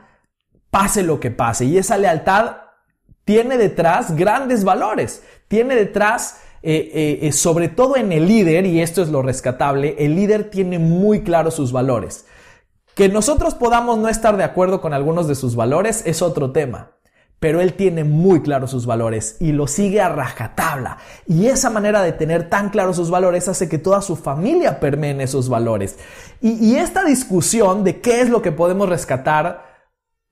pase 0.70 1.02
lo 1.02 1.20
que 1.20 1.30
pase. 1.30 1.64
Y 1.64 1.76
esa 1.76 1.98
lealtad 1.98 2.56
tiene 3.24 3.58
detrás 3.58 4.14
grandes 4.16 4.64
valores, 4.64 5.22
tiene 5.48 5.74
detrás, 5.74 6.40
eh, 6.64 6.90
eh, 6.94 7.18
eh, 7.22 7.32
sobre 7.32 7.68
todo 7.68 7.96
en 7.96 8.10
el 8.12 8.26
líder, 8.26 8.66
y 8.66 8.80
esto 8.80 9.02
es 9.02 9.10
lo 9.10 9.22
rescatable, 9.22 9.96
el 9.98 10.14
líder 10.16 10.50
tiene 10.50 10.78
muy 10.78 11.22
claros 11.22 11.54
sus 11.54 11.72
valores. 11.72 12.26
Que 12.94 13.08
nosotros 13.08 13.54
podamos 13.54 13.98
no 13.98 14.08
estar 14.08 14.36
de 14.36 14.44
acuerdo 14.44 14.80
con 14.80 14.94
algunos 14.94 15.28
de 15.28 15.34
sus 15.34 15.56
valores 15.56 16.02
es 16.06 16.22
otro 16.22 16.52
tema 16.52 16.94
pero 17.44 17.60
él 17.60 17.74
tiene 17.74 18.04
muy 18.04 18.40
claros 18.40 18.70
sus 18.70 18.86
valores 18.86 19.36
y 19.38 19.52
lo 19.52 19.66
sigue 19.66 20.00
a 20.00 20.08
rajatabla. 20.08 20.96
Y 21.26 21.48
esa 21.48 21.68
manera 21.68 22.02
de 22.02 22.12
tener 22.12 22.48
tan 22.48 22.70
claros 22.70 22.96
sus 22.96 23.10
valores 23.10 23.48
hace 23.48 23.68
que 23.68 23.76
toda 23.76 24.00
su 24.00 24.16
familia 24.16 24.80
permee 24.80 25.10
en 25.10 25.20
esos 25.20 25.50
valores. 25.50 25.98
Y, 26.40 26.76
esta 26.76 27.04
discusión 27.04 27.84
de 27.84 28.00
qué 28.00 28.22
es 28.22 28.30
lo 28.30 28.40
que 28.40 28.50
podemos 28.50 28.88
rescatar 28.88 29.73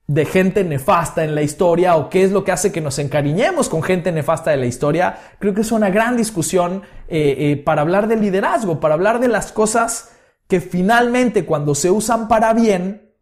de 0.07 0.25
gente 0.25 0.63
nefasta 0.63 1.23
en 1.23 1.33
la 1.33 1.41
historia 1.41 1.95
o 1.95 2.09
qué 2.09 2.23
es 2.23 2.31
lo 2.31 2.43
que 2.43 2.51
hace 2.51 2.71
que 2.71 2.81
nos 2.81 2.99
encariñemos 2.99 3.69
con 3.69 3.81
gente 3.83 4.11
nefasta 4.11 4.51
de 4.51 4.57
la 4.57 4.65
historia, 4.65 5.17
creo 5.39 5.53
que 5.53 5.61
es 5.61 5.71
una 5.71 5.89
gran 5.89 6.17
discusión 6.17 6.83
eh, 7.07 7.35
eh, 7.37 7.57
para 7.57 7.81
hablar 7.81 8.07
del 8.07 8.21
liderazgo, 8.21 8.79
para 8.79 8.95
hablar 8.95 9.19
de 9.19 9.29
las 9.29 9.51
cosas 9.51 10.11
que 10.47 10.59
finalmente 10.59 11.45
cuando 11.45 11.73
se 11.73 11.89
usan 11.89 12.27
para 12.27 12.53
bien, 12.53 13.13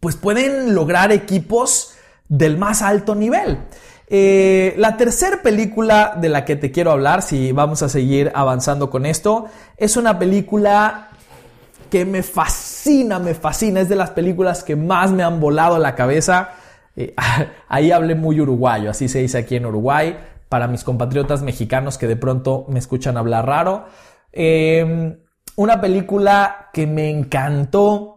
pues 0.00 0.16
pueden 0.16 0.74
lograr 0.74 1.12
equipos 1.12 1.94
del 2.28 2.58
más 2.58 2.82
alto 2.82 3.14
nivel. 3.14 3.58
Eh, 4.06 4.74
la 4.76 4.98
tercera 4.98 5.40
película 5.42 6.14
de 6.20 6.28
la 6.28 6.44
que 6.44 6.56
te 6.56 6.70
quiero 6.70 6.92
hablar, 6.92 7.22
si 7.22 7.52
vamos 7.52 7.82
a 7.82 7.88
seguir 7.88 8.30
avanzando 8.34 8.90
con 8.90 9.06
esto, 9.06 9.46
es 9.78 9.96
una 9.96 10.18
película 10.18 11.08
que 11.90 12.04
me 12.04 12.22
fascina, 12.22 12.73
me 13.20 13.34
fascina, 13.34 13.80
es 13.80 13.88
de 13.88 13.96
las 13.96 14.10
películas 14.10 14.62
que 14.62 14.76
más 14.76 15.10
me 15.12 15.22
han 15.22 15.40
volado 15.40 15.78
la 15.78 15.94
cabeza. 15.94 16.50
Eh, 16.96 17.14
ahí 17.68 17.90
hablé 17.90 18.14
muy 18.14 18.40
uruguayo, 18.40 18.90
así 18.90 19.08
se 19.08 19.20
dice 19.20 19.38
aquí 19.38 19.56
en 19.56 19.66
Uruguay, 19.66 20.16
para 20.48 20.68
mis 20.68 20.84
compatriotas 20.84 21.42
mexicanos 21.42 21.98
que 21.98 22.06
de 22.06 22.16
pronto 22.16 22.66
me 22.68 22.78
escuchan 22.78 23.16
hablar 23.16 23.46
raro. 23.46 23.86
Em, 24.32 25.18
una 25.56 25.80
película 25.80 26.70
que 26.72 26.86
me 26.86 27.10
encantó, 27.10 28.14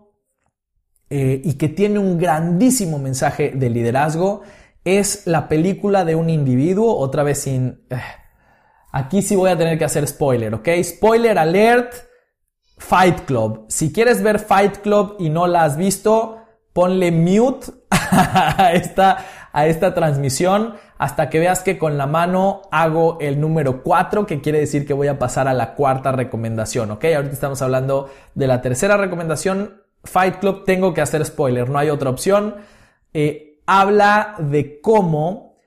eh, 1.10 1.42
y 1.42 1.54
que 1.54 1.70
tiene 1.70 2.00
un 2.00 2.18
grandísimo 2.18 3.00
mensaje 3.00 3.52
de 3.56 3.70
liderazgo 3.70 4.42
es 4.84 5.26
la 5.26 5.48
película 5.48 6.04
de 6.04 6.16
un 6.16 6.30
individuo, 6.30 6.98
otra 6.98 7.24
vez 7.24 7.40
sin... 7.40 7.86
Eh, 7.90 7.96
aquí 8.92 9.22
sí 9.22 9.36
voy 9.36 9.50
a 9.50 9.58
tener 9.58 9.78
que 9.78 9.86
hacer 9.86 10.06
spoiler, 10.06 10.54
¿ok? 10.54 10.68
Spoiler 10.84 11.38
alert, 11.38 11.94
Fight 12.78 13.22
Club. 13.22 13.66
Si 13.70 13.92
quieres 13.92 14.22
ver 14.22 14.40
Fight 14.40 14.78
Club 14.78 15.16
y 15.20 15.30
no 15.30 15.48
la 15.48 15.64
has 15.64 15.78
visto, 15.78 16.38
ponle 16.74 17.12
mute 17.12 17.68
a 17.90 18.72
esta, 18.74 19.18
a 19.52 19.68
esta 19.68 19.94
transmisión 19.94 20.76
hasta 20.98 21.30
que 21.30 21.40
veas 21.40 21.62
que 21.62 21.78
con 21.78 21.98
la 21.98 22.08
mano 22.08 22.64
hago 22.72 23.18
el 23.20 23.40
número 23.40 23.84
4, 23.84 24.26
que 24.26 24.42
quiere 24.42 24.60
decir 24.60 24.86
que 24.86 24.94
voy 24.94 25.08
a 25.08 25.20
pasar 25.20 25.48
a 25.48 25.54
la 25.54 25.76
cuarta 25.76 26.12
recomendación, 26.12 26.92
¿ok? 26.92 27.06
Ahorita 27.16 27.34
estamos 27.34 27.62
hablando 27.62 28.10
de 28.34 28.48
la 28.48 28.62
tercera 28.62 28.98
recomendación 28.98 29.82
Fight 30.04 30.38
Club, 30.38 30.64
tengo 30.66 30.94
que 30.94 31.02
hacer 31.02 31.24
spoiler, 31.26 31.70
no 31.70 31.78
hay 31.78 31.90
otra 31.90 32.10
opción. 32.10 32.56
Eh, 33.14 33.62
habla 33.66 34.36
de 34.40 34.82
cómo 34.82 35.58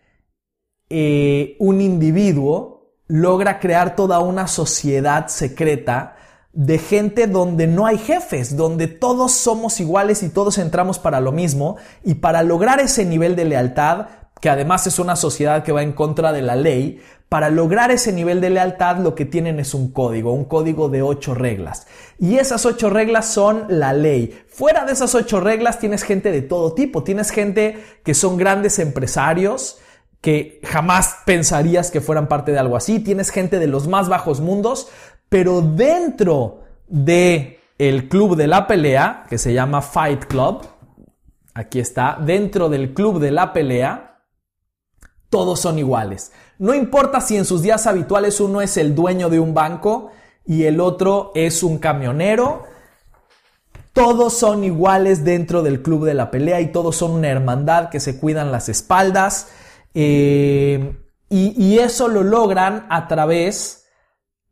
eh, 0.89 1.57
un 1.59 1.81
individuo 1.81 2.97
logra 3.07 3.61
crear 3.61 3.95
toda 3.97 4.21
una 4.21 4.47
sociedad 4.47 5.29
secreta 5.29 6.17
de 6.53 6.79
gente 6.79 7.27
donde 7.27 7.67
no 7.67 7.87
hay 7.87 7.99
jefes, 7.99 8.57
donde 8.57 8.89
todos 8.89 9.33
somos 9.33 9.81
iguales 9.81 10.23
y 10.23 10.29
todos 10.29 10.59
entramos 10.59 10.99
para 10.99 11.21
lo 11.21 11.33
mismo. 11.33 11.77
Y 12.05 12.15
para 12.15 12.43
lograr 12.43 12.81
ese 12.81 13.05
nivel 13.05 13.37
de 13.37 13.45
lealtad, 13.45 14.07
que 14.41 14.51
además 14.51 14.87
es 14.87 14.99
una 14.99 15.17
sociedad 15.17 15.63
que 15.63 15.73
va 15.73 15.83
en 15.83 15.93
contra 15.93 16.33
de 16.33 16.43
la 16.43 16.57
ley, 16.57 17.01
para 17.31 17.49
lograr 17.49 17.93
ese 17.93 18.13
nivel 18.13 18.41
de 18.41 18.51
lealtad 18.51 18.97
lo 18.97 19.15
que 19.15 19.25
tienen 19.25 19.61
es 19.61 19.73
un 19.73 19.93
código, 19.93 20.33
un 20.33 20.47
código 20.47 20.89
de 20.89 21.03
ocho 21.03 21.33
reglas. 21.33 21.87
Y 22.19 22.39
esas 22.39 22.67
ocho 22.67 22.91
reglas 22.91 23.27
son 23.33 23.67
la 23.69 23.93
ley. 23.93 24.37
Fuera 24.49 24.85
de 24.85 24.93
esas 24.93 25.15
ocho 25.15 25.39
reglas 25.39 25.79
tienes 25.79 26.03
gente 26.03 26.33
de 26.33 26.43
todo 26.43 26.75
tipo. 26.75 27.05
Tienes 27.05 27.31
gente 27.31 27.85
que 28.03 28.15
son 28.15 28.37
grandes 28.37 28.81
empresarios, 28.81 29.79
que 30.21 30.61
jamás 30.65 31.19
pensarías 31.25 31.93
que 31.93 32.01
fueran 32.01 32.27
parte 32.27 32.51
de 32.51 32.59
algo 32.59 32.77
así. 32.77 32.99
Tienes 32.99 33.31
gente 33.31 33.61
de 33.61 33.69
los 33.69 33.87
más 33.87 34.09
bajos 34.09 34.41
mundos, 34.41 34.89
pero 35.31 35.63
dentro 35.63 36.65
de 36.87 37.61
el 37.79 38.11
club 38.11 38.37
de 38.37 38.47
la 38.47 38.67
pelea, 38.67 39.25
que 39.31 39.39
se 39.39 39.55
llama 39.55 39.81
Fight 39.81 40.27
Club, 40.27 40.67
aquí 41.55 41.79
está, 41.81 42.19
dentro 42.21 42.69
del 42.69 42.93
club 42.93 43.21
de 43.21 43.31
la 43.31 43.55
pelea, 43.55 44.19
todos 45.31 45.61
son 45.61 45.79
iguales. 45.79 46.33
No 46.59 46.75
importa 46.75 47.21
si 47.21 47.37
en 47.37 47.47
sus 47.47 47.63
días 47.63 47.87
habituales 47.87 48.41
uno 48.41 48.61
es 48.61 48.77
el 48.77 48.95
dueño 48.95 49.31
de 49.31 49.41
un 49.41 49.55
banco 49.55 50.11
y 50.45 50.65
el 50.65 50.81
otro 50.81 51.31
es 51.35 51.63
un 51.63 51.79
camionero. 51.79 52.65
Todos 53.93 54.35
son 54.37 54.65
iguales 54.65 55.25
dentro 55.25 55.63
del 55.63 55.81
club 55.81 56.05
de 56.05 56.15
la 56.15 56.31
pelea 56.31 56.61
y 56.61 56.73
todos 56.73 56.97
son 56.97 57.13
una 57.13 57.29
hermandad 57.29 57.89
que 57.89 58.01
se 58.01 58.19
cuidan 58.19 58.51
las 58.51 58.69
espaldas. 58.69 59.49
Eh, 59.95 60.97
y, 61.29 61.65
y 61.65 61.79
eso 61.79 62.09
lo 62.09 62.25
logran 62.25 62.87
a 62.91 63.07
través 63.07 63.80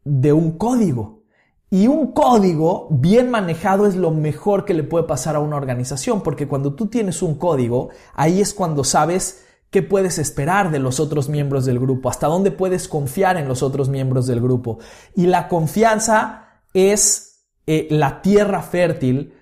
de 0.09 0.33
un 0.33 0.59
código. 0.59 1.23
Y 1.71 1.87
un 1.87 2.12
código 2.12 2.88
bien 2.91 3.31
manejado 3.31 3.87
es 3.87 3.95
lo 3.95 4.11
mejor 4.11 4.65
que 4.65 4.75
le 4.75 4.85
puede 4.85 5.05
pasar 5.05 5.37
a 5.37 5.41
una 5.41 5.57
organización, 5.57 6.23
porque 6.23 6.49
cuando 6.49 6.75
tú 6.75 6.87
tienes 6.87 7.23
un 7.23 7.35
código, 7.35 7.91
ahí 8.15 8.41
es 8.41 8.55
cuando 8.55 8.85
sabes 8.85 9.45
¿Qué 9.71 9.83
puedes 9.83 10.19
esperar 10.19 10.71
de 10.71 10.79
los 10.79 10.99
otros 10.99 11.29
miembros 11.29 11.67
del 11.67 11.79
grupo? 11.79 12.09
¿Hasta 12.09 12.27
dónde 12.27 12.50
puedes 12.50 12.88
confiar 12.88 13.37
en 13.37 13.49
los 13.49 13.62
otros 13.62 13.91
miembros 13.91 14.27
del 14.27 14.41
grupo? 14.41 14.79
Y 15.15 15.27
la 15.27 15.47
confianza 15.49 16.62
es 16.73 17.45
eh, 17.67 17.87
la 17.91 18.23
tierra 18.23 18.62
fértil 18.62 19.35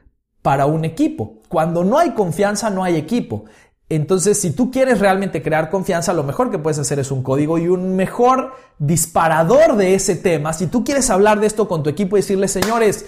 para 0.43 0.67
un 0.67 0.85
equipo. 0.85 1.43
Cuando 1.49 1.85
no 1.85 1.99
hay 1.99 2.11
confianza, 2.11 2.71
no 2.71 2.83
hay 2.83 2.97
equipo. 2.97 3.45
Entonces, 3.89 4.41
si 4.41 4.51
tú 4.51 4.71
quieres 4.71 4.99
realmente 4.99 5.43
crear 5.43 5.71
confianza, 5.71 6.13
lo 6.13 6.25
mejor 6.25 6.51
que 6.51 6.59
puedes 6.59 6.79
hacer 6.79 6.99
es 6.99 7.13
un 7.13 7.23
código 7.23 7.57
y 7.59 7.69
un 7.69 7.95
mejor 7.95 8.53
disparador 8.79 9.77
de 9.77 9.95
ese 9.95 10.17
tema. 10.17 10.53
Si 10.53 10.67
tú 10.67 10.83
quieres 10.83 11.09
hablar 11.09 11.39
de 11.39 11.47
esto 11.47 11.69
con 11.69 11.85
tu 11.85 11.91
equipo 11.91 12.17
y 12.17 12.21
decirle, 12.21 12.49
señores, 12.49 13.07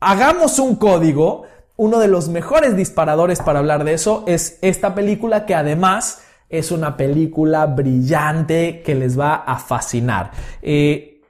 hagamos 0.00 0.58
un 0.58 0.74
código, 0.74 1.44
uno 1.76 2.00
de 2.00 2.08
los 2.08 2.28
mejores 2.28 2.76
disparadores 2.76 3.40
para 3.40 3.60
hablar 3.60 3.84
de 3.84 3.92
eso 3.92 4.24
es 4.26 4.58
esta 4.60 4.94
película 4.94 5.46
que 5.46 5.54
además 5.54 6.22
es 6.48 6.72
una 6.72 6.96
película 6.96 7.66
brillante 7.66 8.82
que 8.84 8.94
les 8.94 9.18
va 9.18 9.34
a 9.36 9.58
fascinar. 9.58 10.32
Eh, 10.62 11.20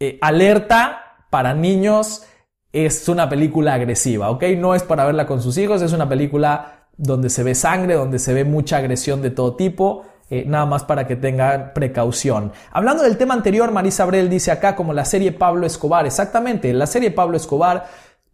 eh, 0.00 0.18
alerta 0.20 1.24
para 1.30 1.54
niños, 1.54 2.24
es 2.86 3.08
una 3.08 3.28
película 3.28 3.74
agresiva, 3.74 4.30
¿ok? 4.30 4.44
No 4.56 4.74
es 4.74 4.82
para 4.82 5.04
verla 5.04 5.26
con 5.26 5.42
sus 5.42 5.56
hijos, 5.58 5.82
es 5.82 5.92
una 5.92 6.08
película 6.08 6.86
donde 6.96 7.30
se 7.30 7.42
ve 7.42 7.54
sangre, 7.54 7.94
donde 7.94 8.18
se 8.18 8.34
ve 8.34 8.44
mucha 8.44 8.78
agresión 8.78 9.22
de 9.22 9.30
todo 9.30 9.56
tipo. 9.56 10.04
Eh, 10.30 10.44
nada 10.46 10.66
más 10.66 10.84
para 10.84 11.06
que 11.06 11.16
tengan 11.16 11.72
precaución. 11.74 12.52
Hablando 12.70 13.02
del 13.02 13.16
tema 13.16 13.32
anterior, 13.32 13.72
Marisa 13.72 14.02
Abrel 14.02 14.28
dice 14.28 14.50
acá 14.50 14.76
como 14.76 14.92
la 14.92 15.06
serie 15.06 15.32
Pablo 15.32 15.66
Escobar. 15.66 16.04
Exactamente, 16.04 16.70
la 16.74 16.86
serie 16.86 17.10
Pablo 17.10 17.38
Escobar 17.38 17.86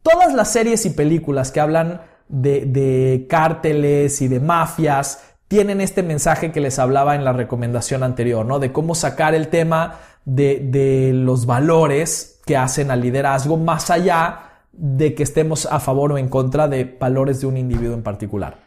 Todas 0.05 0.35
las 0.35 0.53
series 0.53 0.85
y 0.85 0.91
películas 0.91 1.51
que 1.51 1.61
hablan 1.61 2.03
de, 2.29 3.27
cárteles 3.27 4.21
y 4.21 4.29
de 4.29 4.39
mafias 4.39 5.31
tienen 5.49 5.81
este 5.81 6.03
mensaje 6.03 6.53
que 6.53 6.61
les 6.61 6.79
hablaba 6.79 7.15
en 7.15 7.25
la 7.25 7.33
recomendación 7.33 8.03
anterior, 8.03 8.45
¿no? 8.45 8.59
De 8.59 8.71
cómo 8.71 8.95
sacar 8.95 9.35
el 9.35 9.49
tema 9.49 10.01
de, 10.27 10.61
de 10.63 11.13
los 11.15 11.47
valores 11.47 12.34
que 12.45 12.57
hacen 12.57 12.91
al 12.91 13.01
liderazgo 13.01 13.57
más 13.57 13.91
allá 13.91 14.63
de 14.73 15.15
que 15.15 15.23
estemos 15.23 15.67
a 15.67 15.81
favor 15.81 16.13
o 16.13 16.19
en 16.19 16.29
contra 16.29 16.69
de 16.69 16.97
valores 16.99 17.41
de 17.41 17.47
un 17.47 17.57
individuo 17.57 17.95
en 17.95 18.03
particular. 18.03 18.59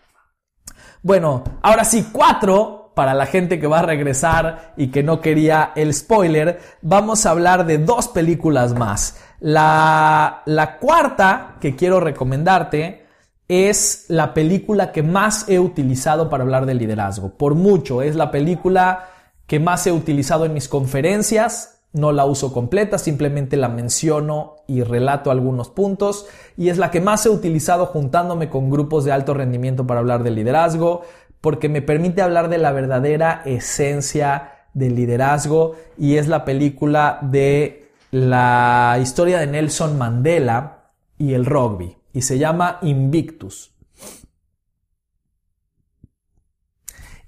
Bueno, 1.03 1.43
ahora 1.61 1.85
sí, 1.85 2.09
cuatro 2.11 2.91
para 2.95 3.13
la 3.13 3.27
gente 3.27 3.59
que 3.59 3.67
va 3.67 3.79
a 3.79 3.83
regresar 3.83 4.73
y 4.75 4.87
que 4.87 5.03
no 5.03 5.21
quería 5.21 5.71
el 5.75 5.93
spoiler, 5.93 6.59
vamos 6.81 7.25
a 7.25 7.31
hablar 7.31 7.67
de 7.67 7.77
dos 7.77 8.07
películas 8.07 8.73
más. 8.73 9.17
La, 9.39 10.41
la 10.45 10.79
cuarta 10.79 11.57
que 11.61 11.75
quiero 11.75 11.99
recomendarte 11.99 13.05
es 13.47 14.05
la 14.07 14.33
película 14.33 14.91
que 14.91 15.03
más 15.03 15.47
he 15.47 15.59
utilizado 15.59 16.29
para 16.29 16.43
hablar 16.43 16.65
de 16.65 16.73
liderazgo. 16.73 17.37
Por 17.37 17.53
mucho, 17.53 18.01
es 18.01 18.15
la 18.15 18.31
película 18.31 19.09
que 19.45 19.59
más 19.59 19.85
he 19.87 19.91
utilizado 19.91 20.45
en 20.45 20.53
mis 20.53 20.67
conferencias. 20.67 21.76
No 21.93 22.11
la 22.11 22.25
uso 22.25 22.53
completa, 22.53 22.97
simplemente 22.97 23.57
la 23.57 23.69
menciono 23.69 24.57
y 24.67 24.83
relato 24.83 25.31
algunos 25.31 25.69
puntos. 25.69 26.27
Y 26.57 26.69
es 26.69 26.77
la 26.77 26.91
que 26.91 27.01
más 27.01 27.25
he 27.25 27.29
utilizado 27.29 27.85
juntándome 27.85 28.49
con 28.49 28.69
grupos 28.69 29.05
de 29.05 29.11
alto 29.11 29.33
rendimiento 29.33 29.87
para 29.87 29.99
hablar 29.99 30.23
de 30.23 30.31
liderazgo, 30.31 31.01
porque 31.41 31.69
me 31.69 31.81
permite 31.81 32.21
hablar 32.21 32.49
de 32.49 32.57
la 32.57 32.71
verdadera 32.71 33.41
esencia 33.45 34.67
del 34.73 34.95
liderazgo. 34.95 35.75
Y 35.97 36.17
es 36.17 36.27
la 36.27 36.45
película 36.45 37.19
de 37.21 37.91
la 38.11 38.97
historia 39.01 39.39
de 39.39 39.47
Nelson 39.47 39.97
Mandela 39.97 40.91
y 41.17 41.33
el 41.33 41.45
rugby 41.45 41.97
y 42.17 42.23
se 42.23 42.39
llama 42.39 42.79
Invictus. 42.81 43.75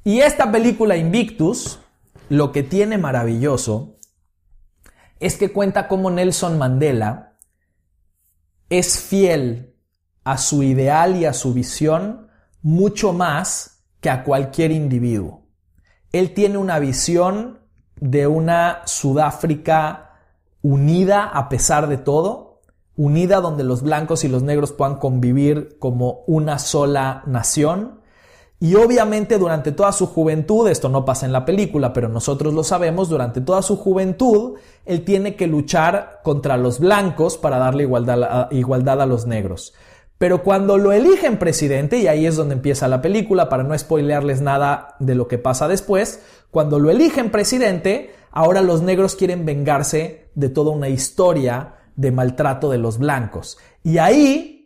Y 0.04 0.22
esta 0.22 0.52
película 0.52 0.98
Invictus, 0.98 1.80
lo 2.30 2.52
que 2.52 2.64
tiene 2.64 2.98
maravilloso 2.98 3.99
es 5.20 5.38
que 5.38 5.52
cuenta 5.52 5.88
cómo 5.88 6.10
Nelson 6.12 6.58
Mandela 6.58 7.38
es 8.70 9.00
fiel 9.00 9.76
a 10.24 10.38
su 10.38 10.64
ideal 10.64 11.16
y 11.16 11.26
a 11.26 11.34
su 11.34 11.54
visión 11.54 12.28
mucho 12.62 13.14
más 13.14 13.84
que 14.00 14.10
a 14.10 14.24
cualquier 14.24 14.72
individuo. 14.72 15.48
Él 16.12 16.34
tiene 16.34 16.58
una 16.58 16.80
visión 16.80 17.60
de 17.96 18.28
una 18.28 18.82
Sudáfrica 18.86 20.10
unida 20.62 21.26
a 21.26 21.50
pesar 21.50 21.88
de 21.88 21.98
todo, 21.98 22.62
unida 22.96 23.42
donde 23.42 23.64
los 23.64 23.82
blancos 23.82 24.24
y 24.24 24.28
los 24.28 24.44
negros 24.44 24.72
puedan 24.72 24.98
convivir 24.98 25.78
como 25.80 26.24
una 26.28 26.60
sola 26.60 27.24
nación. 27.28 27.99
Y 28.62 28.76
obviamente 28.76 29.38
durante 29.38 29.72
toda 29.72 29.94
su 29.94 30.08
juventud, 30.08 30.68
esto 30.68 30.90
no 30.90 31.06
pasa 31.06 31.26
en 31.26 31.32
la 31.32 31.46
película, 31.46 31.94
pero 31.94 32.10
nosotros 32.10 32.54
lo 32.54 32.64
sabemos, 32.64 33.08
durante 33.08 33.40
toda 33.40 33.62
su 33.62 33.78
juventud, 33.78 34.56
él 34.86 35.06
tiene 35.06 35.36
que 35.36 35.48
luchar 35.48 36.20
contra 36.24 36.58
los 36.58 36.80
blancos 36.80 37.38
para 37.38 37.58
darle 37.58 37.84
igualdad 37.84 38.24
a, 38.24 38.48
igualdad 38.52 39.02
a 39.02 39.06
los 39.06 39.26
negros. 39.26 39.74
Pero 40.18 40.44
cuando 40.44 40.78
lo 40.78 40.92
eligen 40.92 41.40
presidente, 41.40 42.00
y 42.00 42.08
ahí 42.08 42.26
es 42.26 42.36
donde 42.36 42.56
empieza 42.56 42.90
la 42.90 43.02
película, 43.02 43.48
para 43.48 43.64
no 43.64 43.78
spoilearles 43.78 44.42
nada 44.42 44.98
de 45.00 45.16
lo 45.16 45.30
que 45.30 45.38
pasa 45.38 45.70
después, 45.70 46.22
cuando 46.52 46.80
lo 46.80 46.90
eligen 46.90 47.32
presidente, 47.32 48.14
ahora 48.30 48.62
los 48.62 48.82
negros 48.82 49.16
quieren 49.16 49.46
vengarse 49.46 50.32
de 50.36 50.50
toda 50.50 50.72
una 50.72 50.90
historia 50.90 51.76
de 51.96 52.12
maltrato 52.12 52.70
de 52.70 52.78
los 52.78 52.98
blancos. 52.98 53.58
Y 53.84 54.00
ahí 54.00 54.59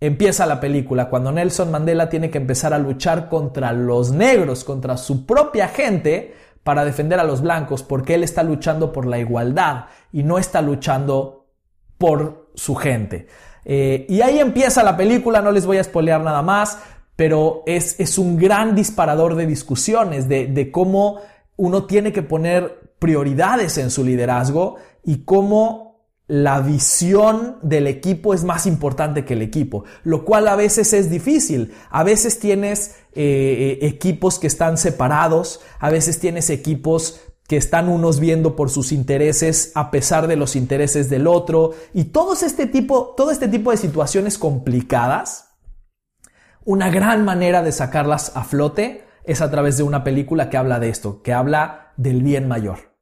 empieza 0.00 0.46
la 0.46 0.60
película, 0.60 1.08
cuando 1.08 1.32
Nelson 1.32 1.70
Mandela 1.70 2.08
tiene 2.08 2.30
que 2.30 2.38
empezar 2.38 2.74
a 2.74 2.78
luchar 2.78 3.28
contra 3.28 3.72
los 3.72 4.12
negros, 4.12 4.64
contra 4.64 4.96
su 4.96 5.26
propia 5.26 5.68
gente, 5.68 6.34
para 6.64 6.84
defender 6.84 7.20
a 7.20 7.24
los 7.24 7.42
blancos, 7.42 7.82
porque 7.82 8.14
él 8.14 8.24
está 8.24 8.42
luchando 8.42 8.90
por 8.90 9.06
la 9.06 9.18
igualdad 9.18 9.84
y 10.12 10.22
no 10.22 10.38
está 10.38 10.62
luchando 10.62 11.46
por 11.98 12.50
su 12.54 12.74
gente. 12.74 13.28
Eh, 13.66 14.06
y 14.08 14.22
ahí 14.22 14.38
empieza 14.38 14.82
la 14.82 14.96
película, 14.96 15.42
no 15.42 15.52
les 15.52 15.66
voy 15.66 15.76
a 15.76 15.84
spoilear 15.84 16.22
nada 16.22 16.42
más, 16.42 16.78
pero 17.16 17.62
es, 17.66 18.00
es 18.00 18.18
un 18.18 18.36
gran 18.36 18.74
disparador 18.74 19.36
de 19.36 19.46
discusiones, 19.46 20.28
de, 20.28 20.46
de 20.46 20.70
cómo 20.70 21.20
uno 21.56 21.84
tiene 21.84 22.12
que 22.12 22.22
poner 22.22 22.94
prioridades 22.98 23.76
en 23.78 23.90
su 23.90 24.02
liderazgo 24.02 24.76
y 25.04 25.24
cómo 25.24 25.83
la 26.26 26.60
visión 26.60 27.58
del 27.62 27.86
equipo 27.86 28.32
es 28.32 28.44
más 28.44 28.66
importante 28.66 29.24
que 29.24 29.34
el 29.34 29.42
equipo, 29.42 29.84
lo 30.04 30.24
cual 30.24 30.48
a 30.48 30.56
veces 30.56 30.92
es 30.94 31.10
difícil. 31.10 31.74
A 31.90 32.02
veces 32.02 32.38
tienes 32.38 32.96
eh, 33.12 33.78
eh, 33.82 33.86
equipos 33.86 34.38
que 34.38 34.46
están 34.46 34.78
separados, 34.78 35.60
a 35.78 35.90
veces 35.90 36.18
tienes 36.18 36.48
equipos 36.48 37.20
que 37.46 37.58
están 37.58 37.90
unos 37.90 38.20
viendo 38.20 38.56
por 38.56 38.70
sus 38.70 38.90
intereses 38.90 39.72
a 39.74 39.90
pesar 39.90 40.26
de 40.26 40.36
los 40.36 40.56
intereses 40.56 41.10
del 41.10 41.26
otro 41.26 41.72
y 41.92 42.04
todo 42.04 42.32
este 42.32 42.66
tipo, 42.66 43.14
todo 43.16 43.30
este 43.30 43.48
tipo 43.48 43.70
de 43.70 43.76
situaciones 43.76 44.38
complicadas, 44.38 45.50
una 46.64 46.88
gran 46.88 47.26
manera 47.26 47.62
de 47.62 47.72
sacarlas 47.72 48.34
a 48.34 48.44
flote 48.44 49.04
es 49.24 49.42
a 49.42 49.50
través 49.50 49.76
de 49.76 49.82
una 49.82 50.04
película 50.04 50.48
que 50.48 50.56
habla 50.56 50.80
de 50.80 50.88
esto, 50.88 51.20
que 51.20 51.34
habla 51.34 51.92
del 51.98 52.22
bien 52.22 52.48
mayor, 52.48 52.94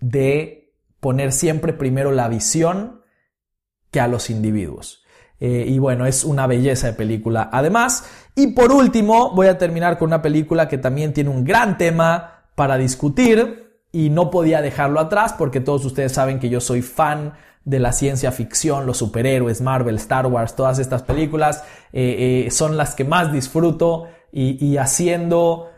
de 0.00 0.65
poner 1.00 1.32
siempre 1.32 1.72
primero 1.72 2.12
la 2.12 2.28
visión 2.28 3.02
que 3.90 4.00
a 4.00 4.08
los 4.08 4.30
individuos. 4.30 5.06
Eh, 5.38 5.66
y 5.68 5.78
bueno, 5.78 6.06
es 6.06 6.24
una 6.24 6.46
belleza 6.46 6.88
de 6.88 6.92
película. 6.94 7.50
Además, 7.52 8.04
y 8.34 8.48
por 8.48 8.72
último, 8.72 9.34
voy 9.34 9.48
a 9.48 9.58
terminar 9.58 9.98
con 9.98 10.08
una 10.08 10.22
película 10.22 10.68
que 10.68 10.78
también 10.78 11.12
tiene 11.12 11.30
un 11.30 11.44
gran 11.44 11.76
tema 11.76 12.44
para 12.54 12.78
discutir 12.78 13.80
y 13.92 14.08
no 14.08 14.30
podía 14.30 14.62
dejarlo 14.62 14.98
atrás 15.00 15.34
porque 15.34 15.60
todos 15.60 15.84
ustedes 15.84 16.12
saben 16.12 16.38
que 16.38 16.48
yo 16.48 16.60
soy 16.60 16.80
fan 16.82 17.34
de 17.64 17.80
la 17.80 17.92
ciencia 17.92 18.32
ficción, 18.32 18.86
los 18.86 18.98
superhéroes, 18.98 19.60
Marvel, 19.60 19.96
Star 19.96 20.26
Wars, 20.26 20.54
todas 20.54 20.78
estas 20.78 21.02
películas 21.02 21.64
eh, 21.92 22.44
eh, 22.46 22.50
son 22.50 22.76
las 22.76 22.94
que 22.94 23.04
más 23.04 23.32
disfruto 23.32 24.06
y, 24.32 24.64
y 24.64 24.76
haciendo 24.76 25.70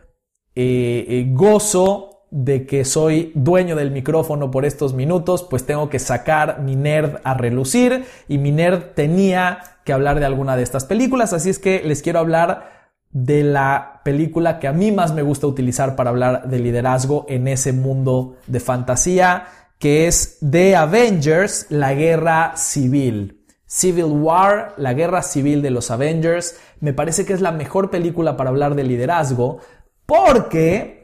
gozo 1.34 2.07
de 2.30 2.66
que 2.66 2.84
soy 2.84 3.32
dueño 3.34 3.76
del 3.76 3.90
micrófono 3.90 4.50
por 4.50 4.64
estos 4.64 4.94
minutos, 4.94 5.46
pues 5.48 5.64
tengo 5.64 5.88
que 5.88 5.98
sacar 5.98 6.60
mi 6.60 6.76
nerd 6.76 7.16
a 7.24 7.34
relucir 7.34 8.04
y 8.28 8.38
mi 8.38 8.52
nerd 8.52 8.94
tenía 8.94 9.60
que 9.84 9.92
hablar 9.92 10.20
de 10.20 10.26
alguna 10.26 10.56
de 10.56 10.62
estas 10.62 10.84
películas, 10.84 11.32
así 11.32 11.50
es 11.50 11.58
que 11.58 11.82
les 11.84 12.02
quiero 12.02 12.18
hablar 12.18 12.78
de 13.10 13.42
la 13.42 14.02
película 14.04 14.58
que 14.58 14.68
a 14.68 14.72
mí 14.72 14.92
más 14.92 15.14
me 15.14 15.22
gusta 15.22 15.46
utilizar 15.46 15.96
para 15.96 16.10
hablar 16.10 16.48
de 16.48 16.58
liderazgo 16.58 17.24
en 17.28 17.48
ese 17.48 17.72
mundo 17.72 18.36
de 18.46 18.60
fantasía, 18.60 19.46
que 19.78 20.06
es 20.06 20.38
The 20.48 20.76
Avengers, 20.76 21.66
la 21.70 21.94
guerra 21.94 22.52
civil. 22.56 23.46
Civil 23.64 24.06
War, 24.06 24.74
la 24.78 24.94
guerra 24.94 25.22
civil 25.22 25.62
de 25.62 25.70
los 25.70 25.90
Avengers, 25.90 26.58
me 26.80 26.92
parece 26.92 27.24
que 27.24 27.34
es 27.34 27.40
la 27.40 27.52
mejor 27.52 27.90
película 27.90 28.36
para 28.36 28.50
hablar 28.50 28.74
de 28.74 28.84
liderazgo 28.84 29.60
porque 30.06 30.97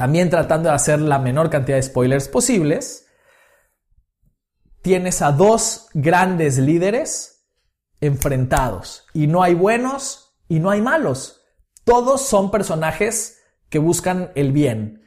también 0.00 0.30
tratando 0.30 0.70
de 0.70 0.74
hacer 0.74 0.98
la 0.98 1.18
menor 1.18 1.50
cantidad 1.50 1.76
de 1.76 1.82
spoilers 1.82 2.26
posibles, 2.26 3.06
tienes 4.80 5.20
a 5.20 5.30
dos 5.30 5.88
grandes 5.92 6.56
líderes 6.56 7.46
enfrentados 8.00 9.04
y 9.12 9.26
no 9.26 9.42
hay 9.42 9.52
buenos 9.52 10.38
y 10.48 10.58
no 10.58 10.70
hay 10.70 10.80
malos. 10.80 11.42
Todos 11.84 12.22
son 12.22 12.50
personajes 12.50 13.42
que 13.68 13.78
buscan 13.78 14.32
el 14.36 14.52
bien, 14.52 15.04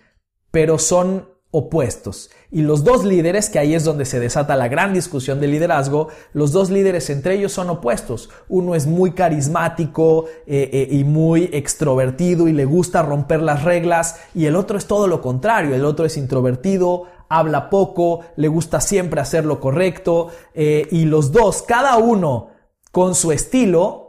pero 0.52 0.78
son 0.78 1.33
opuestos. 1.56 2.32
Y 2.50 2.64
los 2.64 2.84
dos 2.84 3.06
líderes, 3.06 3.52
que 3.52 3.60
ahí 3.60 3.76
es 3.76 3.84
donde 3.84 4.06
se 4.06 4.20
desata 4.20 4.56
la 4.56 4.68
gran 4.68 4.92
discusión 4.92 5.40
de 5.40 5.48
liderazgo, 5.48 6.08
los 6.34 6.52
dos 6.52 6.72
líderes 6.72 7.12
entre 7.12 7.36
ellos 7.36 7.52
son 7.52 7.70
opuestos. 7.70 8.32
Uno 8.50 8.74
es 8.74 8.88
muy 8.88 9.12
carismático 9.12 10.26
eh, 10.48 10.70
eh, 10.74 10.88
y 10.90 11.04
muy 11.04 11.52
extrovertido 11.54 12.48
y 12.48 12.54
le 12.54 12.66
gusta 12.66 13.04
romper 13.04 13.44
las 13.44 13.64
reglas 13.64 14.20
y 14.34 14.48
el 14.48 14.56
otro 14.56 14.80
es 14.80 14.88
todo 14.88 15.08
lo 15.08 15.22
contrario. 15.22 15.76
El 15.76 15.86
otro 15.86 16.06
es 16.06 16.18
introvertido, 16.18 17.04
habla 17.30 17.70
poco, 17.70 18.22
le 18.36 18.48
gusta 18.48 18.82
siempre 18.82 19.22
hacer 19.22 19.46
lo 19.46 19.60
correcto 19.60 20.30
eh, 20.56 20.88
y 20.90 21.06
los 21.06 21.32
dos, 21.32 21.62
cada 21.62 21.98
uno 21.98 22.50
con 22.92 23.14
su 23.14 23.32
estilo, 23.32 24.03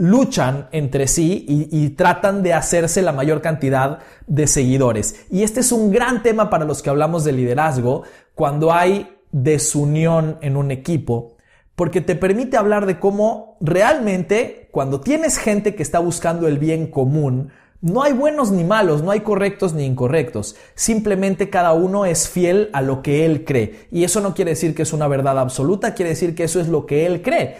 luchan 0.00 0.68
entre 0.72 1.06
sí 1.06 1.44
y, 1.46 1.90
tratan 1.90 2.42
de 2.42 2.54
hacerse 2.54 3.02
la 3.02 3.12
mayor 3.12 3.42
cantidad 3.42 3.98
de 4.26 4.46
seguidores. 4.46 5.26
Y 5.30 5.42
este 5.42 5.60
es 5.60 5.72
un 5.72 5.90
gran 5.90 6.22
tema 6.22 6.48
para 6.48 6.64
los 6.64 6.80
que 6.80 6.88
hablamos 6.88 7.22
de 7.22 7.32
liderazgo 7.32 8.04
cuando 8.34 8.72
hay 8.72 9.14
desunión 9.30 10.38
en 10.40 10.56
un 10.56 10.70
equipo, 10.70 11.36
porque 11.76 12.00
te 12.00 12.14
permite 12.16 12.56
hablar 12.56 12.86
de 12.86 12.98
cómo 12.98 13.58
realmente 13.60 14.68
cuando 14.70 15.00
tienes 15.00 15.36
gente 15.36 15.74
que 15.74 15.82
está 15.82 15.98
buscando 15.98 16.48
el 16.48 16.58
bien 16.58 16.86
común, 16.86 17.50
no 17.82 18.02
hay 18.02 18.14
buenos 18.14 18.50
ni 18.50 18.64
malos, 18.64 19.02
no 19.02 19.10
hay 19.10 19.20
correctos 19.20 19.74
ni 19.74 19.84
incorrectos. 19.84 20.56
Simplemente 20.74 21.50
cada 21.50 21.74
uno 21.74 22.06
es 22.06 22.28
fiel 22.28 22.70
a 22.72 22.80
lo 22.80 23.02
que 23.02 23.26
él 23.26 23.44
cree. 23.44 23.86
Y 23.90 24.04
eso 24.04 24.20
no 24.20 24.34
quiere 24.34 24.52
decir 24.52 24.74
que 24.74 24.82
es 24.82 24.94
una 24.94 25.08
verdad 25.08 25.38
absoluta, 25.38 25.94
quiere 25.94 26.10
decir 26.10 26.34
que 26.34 26.44
eso 26.44 26.58
es 26.60 26.68
lo 26.68 26.86
que 26.86 27.04
él 27.04 27.20
cree. 27.20 27.56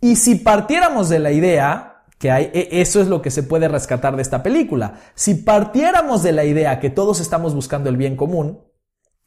Y 0.00 0.16
si 0.16 0.36
partiéramos 0.36 1.08
de 1.08 1.18
la 1.18 1.32
idea 1.32 2.04
que 2.18 2.30
hay, 2.30 2.50
e, 2.52 2.80
eso 2.80 3.00
es 3.00 3.08
lo 3.08 3.22
que 3.22 3.30
se 3.30 3.42
puede 3.42 3.68
rescatar 3.68 4.16
de 4.16 4.22
esta 4.22 4.42
película. 4.42 5.00
Si 5.14 5.34
partiéramos 5.34 6.22
de 6.22 6.32
la 6.32 6.44
idea 6.44 6.80
que 6.80 6.90
todos 6.90 7.20
estamos 7.20 7.54
buscando 7.54 7.88
el 7.90 7.96
bien 7.96 8.16
común, 8.16 8.60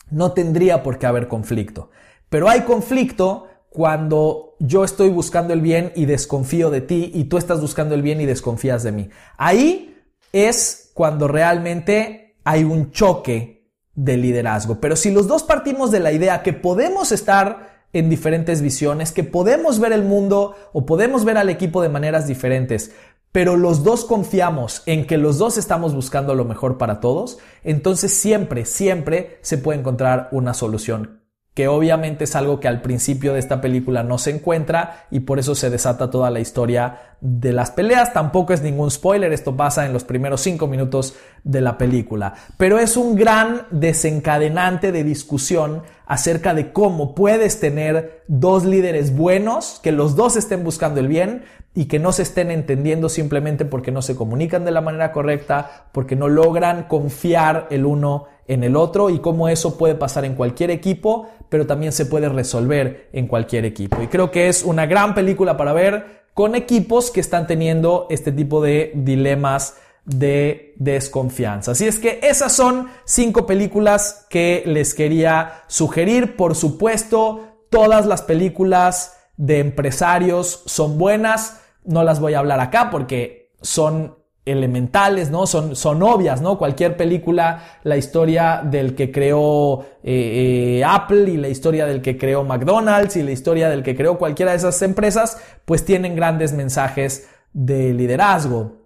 no 0.09 0.33
tendría 0.33 0.83
por 0.83 0.99
qué 0.99 1.07
haber 1.07 1.27
conflicto. 1.27 1.89
Pero 2.29 2.49
hay 2.49 2.61
conflicto 2.61 3.47
cuando 3.69 4.55
yo 4.59 4.83
estoy 4.83 5.09
buscando 5.09 5.53
el 5.53 5.61
bien 5.61 5.93
y 5.95 6.05
desconfío 6.05 6.69
de 6.69 6.81
ti 6.81 7.11
y 7.13 7.25
tú 7.25 7.37
estás 7.37 7.61
buscando 7.61 7.95
el 7.95 8.01
bien 8.01 8.19
y 8.19 8.25
desconfías 8.25 8.83
de 8.83 8.91
mí. 8.91 9.09
Ahí 9.37 9.97
es 10.33 10.91
cuando 10.93 11.27
realmente 11.27 12.35
hay 12.43 12.63
un 12.63 12.91
choque 12.91 13.71
de 13.95 14.17
liderazgo. 14.17 14.79
Pero 14.79 14.95
si 14.95 15.11
los 15.11 15.27
dos 15.27 15.43
partimos 15.43 15.91
de 15.91 15.99
la 15.99 16.11
idea 16.11 16.43
que 16.43 16.53
podemos 16.53 17.11
estar 17.11 17.70
en 17.93 18.09
diferentes 18.09 18.61
visiones, 18.61 19.11
que 19.11 19.23
podemos 19.23 19.79
ver 19.79 19.93
el 19.93 20.03
mundo 20.03 20.55
o 20.73 20.85
podemos 20.85 21.25
ver 21.25 21.37
al 21.37 21.49
equipo 21.49 21.81
de 21.81 21.89
maneras 21.89 22.27
diferentes, 22.27 22.91
pero 23.31 23.55
los 23.55 23.83
dos 23.83 24.05
confiamos 24.05 24.83
en 24.85 25.07
que 25.07 25.17
los 25.17 25.37
dos 25.37 25.57
estamos 25.57 25.95
buscando 25.95 26.35
lo 26.35 26.45
mejor 26.45 26.77
para 26.77 26.99
todos, 26.99 27.37
entonces 27.63 28.13
siempre, 28.13 28.65
siempre 28.65 29.39
se 29.41 29.57
puede 29.57 29.79
encontrar 29.79 30.29
una 30.31 30.53
solución 30.53 31.20
que 31.53 31.67
obviamente 31.67 32.23
es 32.23 32.35
algo 32.37 32.61
que 32.61 32.69
al 32.69 32.81
principio 32.81 33.33
de 33.33 33.39
esta 33.39 33.59
película 33.59 34.03
no 34.03 34.17
se 34.17 34.31
encuentra 34.31 35.05
y 35.11 35.21
por 35.21 35.37
eso 35.37 35.53
se 35.53 35.69
desata 35.69 36.09
toda 36.09 36.29
la 36.29 36.39
historia 36.39 37.15
de 37.19 37.51
las 37.51 37.71
peleas. 37.71 38.13
Tampoco 38.13 38.53
es 38.53 38.61
ningún 38.61 38.89
spoiler, 38.89 39.33
esto 39.33 39.57
pasa 39.57 39.85
en 39.85 39.91
los 39.91 40.05
primeros 40.05 40.39
cinco 40.39 40.67
minutos 40.67 41.15
de 41.43 41.59
la 41.59 41.77
película, 41.77 42.35
pero 42.57 42.79
es 42.79 42.95
un 42.95 43.15
gran 43.15 43.63
desencadenante 43.69 44.93
de 44.93 45.03
discusión 45.03 45.83
acerca 46.05 46.53
de 46.53 46.71
cómo 46.71 47.15
puedes 47.15 47.59
tener 47.59 48.23
dos 48.27 48.63
líderes 48.63 49.15
buenos, 49.15 49.79
que 49.83 49.91
los 49.91 50.15
dos 50.15 50.37
estén 50.37 50.63
buscando 50.63 51.01
el 51.01 51.07
bien 51.07 51.43
y 51.73 51.85
que 51.85 51.99
no 51.99 52.11
se 52.11 52.23
estén 52.23 52.51
entendiendo 52.51 53.09
simplemente 53.09 53.65
porque 53.65 53.91
no 53.91 54.01
se 54.01 54.15
comunican 54.15 54.65
de 54.65 54.71
la 54.71 54.81
manera 54.81 55.11
correcta, 55.11 55.87
porque 55.91 56.15
no 56.15 56.27
logran 56.27 56.83
confiar 56.83 57.67
el 57.71 57.85
uno 57.85 58.25
en 58.47 58.65
el 58.65 58.75
otro 58.75 59.09
y 59.09 59.19
cómo 59.19 59.47
eso 59.47 59.77
puede 59.77 59.95
pasar 59.95 60.25
en 60.25 60.35
cualquier 60.35 60.71
equipo, 60.71 61.29
pero 61.51 61.67
también 61.67 61.91
se 61.91 62.05
puede 62.05 62.29
resolver 62.29 63.09
en 63.11 63.27
cualquier 63.27 63.65
equipo. 63.65 64.01
Y 64.01 64.07
creo 64.07 64.31
que 64.31 64.47
es 64.47 64.63
una 64.63 64.85
gran 64.85 65.13
película 65.13 65.57
para 65.57 65.73
ver 65.73 66.21
con 66.33 66.55
equipos 66.55 67.11
que 67.11 67.19
están 67.19 67.45
teniendo 67.45 68.07
este 68.09 68.31
tipo 68.31 68.63
de 68.63 68.93
dilemas 68.95 69.75
de 70.05 70.73
desconfianza. 70.77 71.71
Así 71.73 71.85
es 71.85 71.99
que 71.99 72.21
esas 72.23 72.53
son 72.53 72.87
cinco 73.03 73.45
películas 73.45 74.25
que 74.29 74.63
les 74.65 74.93
quería 74.93 75.63
sugerir. 75.67 76.37
Por 76.37 76.55
supuesto, 76.55 77.65
todas 77.69 78.05
las 78.05 78.21
películas 78.21 79.17
de 79.35 79.59
empresarios 79.59 80.63
son 80.67 80.97
buenas. 80.97 81.59
No 81.83 82.05
las 82.05 82.21
voy 82.21 82.33
a 82.33 82.39
hablar 82.39 82.61
acá 82.61 82.89
porque 82.89 83.51
son 83.61 84.15
elementales, 84.45 85.29
¿no? 85.29 85.45
Son, 85.45 85.75
son 85.75 86.01
obvias, 86.01 86.41
¿no? 86.41 86.57
Cualquier 86.57 86.97
película, 86.97 87.79
la 87.83 87.97
historia 87.97 88.61
del 88.63 88.95
que 88.95 89.11
creó 89.11 89.81
eh, 90.03 90.79
eh, 90.79 90.83
Apple 90.85 91.29
y 91.29 91.37
la 91.37 91.47
historia 91.47 91.85
del 91.85 92.01
que 92.01 92.17
creó 92.17 92.43
McDonald's 92.43 93.15
y 93.17 93.23
la 93.23 93.31
historia 93.31 93.69
del 93.69 93.83
que 93.83 93.95
creó 93.95 94.17
cualquiera 94.17 94.51
de 94.51 94.57
esas 94.57 94.81
empresas, 94.81 95.37
pues 95.65 95.85
tienen 95.85 96.15
grandes 96.15 96.53
mensajes 96.53 97.29
de 97.53 97.93
liderazgo. 97.93 98.81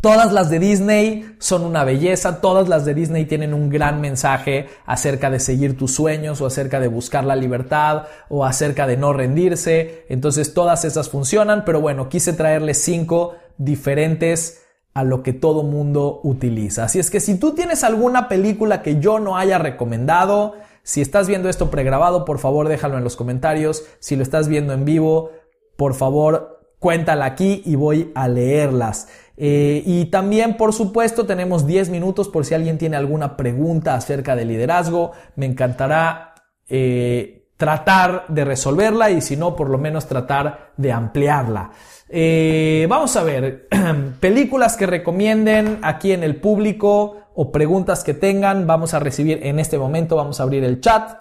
Todas 0.00 0.32
las 0.32 0.50
de 0.50 0.60
Disney 0.60 1.34
son 1.38 1.64
una 1.64 1.82
belleza, 1.82 2.40
todas 2.40 2.68
las 2.68 2.84
de 2.84 2.94
Disney 2.94 3.24
tienen 3.24 3.54
un 3.54 3.70
gran 3.70 4.00
mensaje 4.00 4.68
acerca 4.84 5.30
de 5.30 5.40
seguir 5.40 5.76
tus 5.76 5.94
sueños 5.94 6.40
o 6.40 6.46
acerca 6.46 6.78
de 6.78 6.86
buscar 6.86 7.24
la 7.24 7.34
libertad 7.34 8.04
o 8.28 8.44
acerca 8.44 8.86
de 8.86 8.96
no 8.96 9.12
rendirse. 9.12 10.04
Entonces 10.08 10.54
todas 10.54 10.84
esas 10.84 11.08
funcionan, 11.08 11.64
pero 11.64 11.80
bueno, 11.80 12.08
quise 12.08 12.34
traerles 12.34 12.80
cinco 12.82 13.34
diferentes 13.58 14.65
a 14.96 15.04
lo 15.04 15.22
que 15.22 15.34
todo 15.34 15.62
mundo 15.62 16.20
utiliza. 16.22 16.84
Así 16.84 16.98
es 16.98 17.10
que 17.10 17.20
si 17.20 17.38
tú 17.38 17.52
tienes 17.52 17.84
alguna 17.84 18.28
película 18.28 18.80
que 18.80 18.98
yo 18.98 19.18
no 19.18 19.36
haya 19.36 19.58
recomendado, 19.58 20.54
si 20.84 21.02
estás 21.02 21.28
viendo 21.28 21.50
esto 21.50 21.70
pregrabado, 21.70 22.24
por 22.24 22.38
favor 22.38 22.66
déjalo 22.66 22.96
en 22.96 23.04
los 23.04 23.14
comentarios. 23.14 23.84
Si 23.98 24.16
lo 24.16 24.22
estás 24.22 24.48
viendo 24.48 24.72
en 24.72 24.86
vivo, 24.86 25.32
por 25.76 25.92
favor 25.92 26.62
cuéntala 26.78 27.26
aquí 27.26 27.60
y 27.66 27.74
voy 27.74 28.10
a 28.14 28.26
leerlas. 28.26 29.08
Eh, 29.36 29.82
y 29.84 30.06
también, 30.06 30.56
por 30.56 30.72
supuesto, 30.72 31.26
tenemos 31.26 31.66
10 31.66 31.90
minutos 31.90 32.30
por 32.30 32.46
si 32.46 32.54
alguien 32.54 32.78
tiene 32.78 32.96
alguna 32.96 33.36
pregunta 33.36 33.96
acerca 33.96 34.34
de 34.34 34.46
liderazgo. 34.46 35.12
Me 35.34 35.44
encantará 35.44 36.32
eh, 36.70 37.50
tratar 37.58 38.24
de 38.28 38.46
resolverla 38.46 39.10
y 39.10 39.20
si 39.20 39.36
no, 39.36 39.56
por 39.56 39.68
lo 39.68 39.76
menos 39.76 40.06
tratar 40.06 40.72
de 40.78 40.90
ampliarla. 40.90 41.72
Eh, 42.08 42.86
vamos 42.88 43.16
a 43.16 43.24
ver, 43.24 43.68
películas 44.20 44.76
que 44.76 44.86
recomienden 44.86 45.80
aquí 45.82 46.12
en 46.12 46.22
el 46.22 46.36
público 46.36 47.16
o 47.34 47.50
preguntas 47.50 48.04
que 48.04 48.14
tengan, 48.14 48.66
vamos 48.66 48.94
a 48.94 48.98
recibir 48.98 49.40
en 49.42 49.58
este 49.58 49.78
momento, 49.78 50.16
vamos 50.16 50.40
a 50.40 50.44
abrir 50.44 50.64
el 50.64 50.80
chat. 50.80 51.18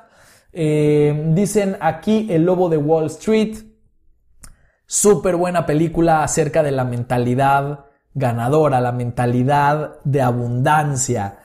Eh, 0.54 1.32
dicen 1.34 1.78
aquí 1.82 2.28
El 2.30 2.46
Lobo 2.46 2.70
de 2.70 2.78
Wall 2.78 3.08
Street, 3.08 3.58
súper 4.86 5.36
buena 5.36 5.66
película 5.66 6.24
acerca 6.24 6.64
de 6.64 6.72
la 6.72 6.86
mentalidad 6.86 7.86
ganadora, 8.14 8.80
la 8.80 8.94
mentalidad 8.94 10.00
de 10.04 10.22
abundancia. 10.22 11.40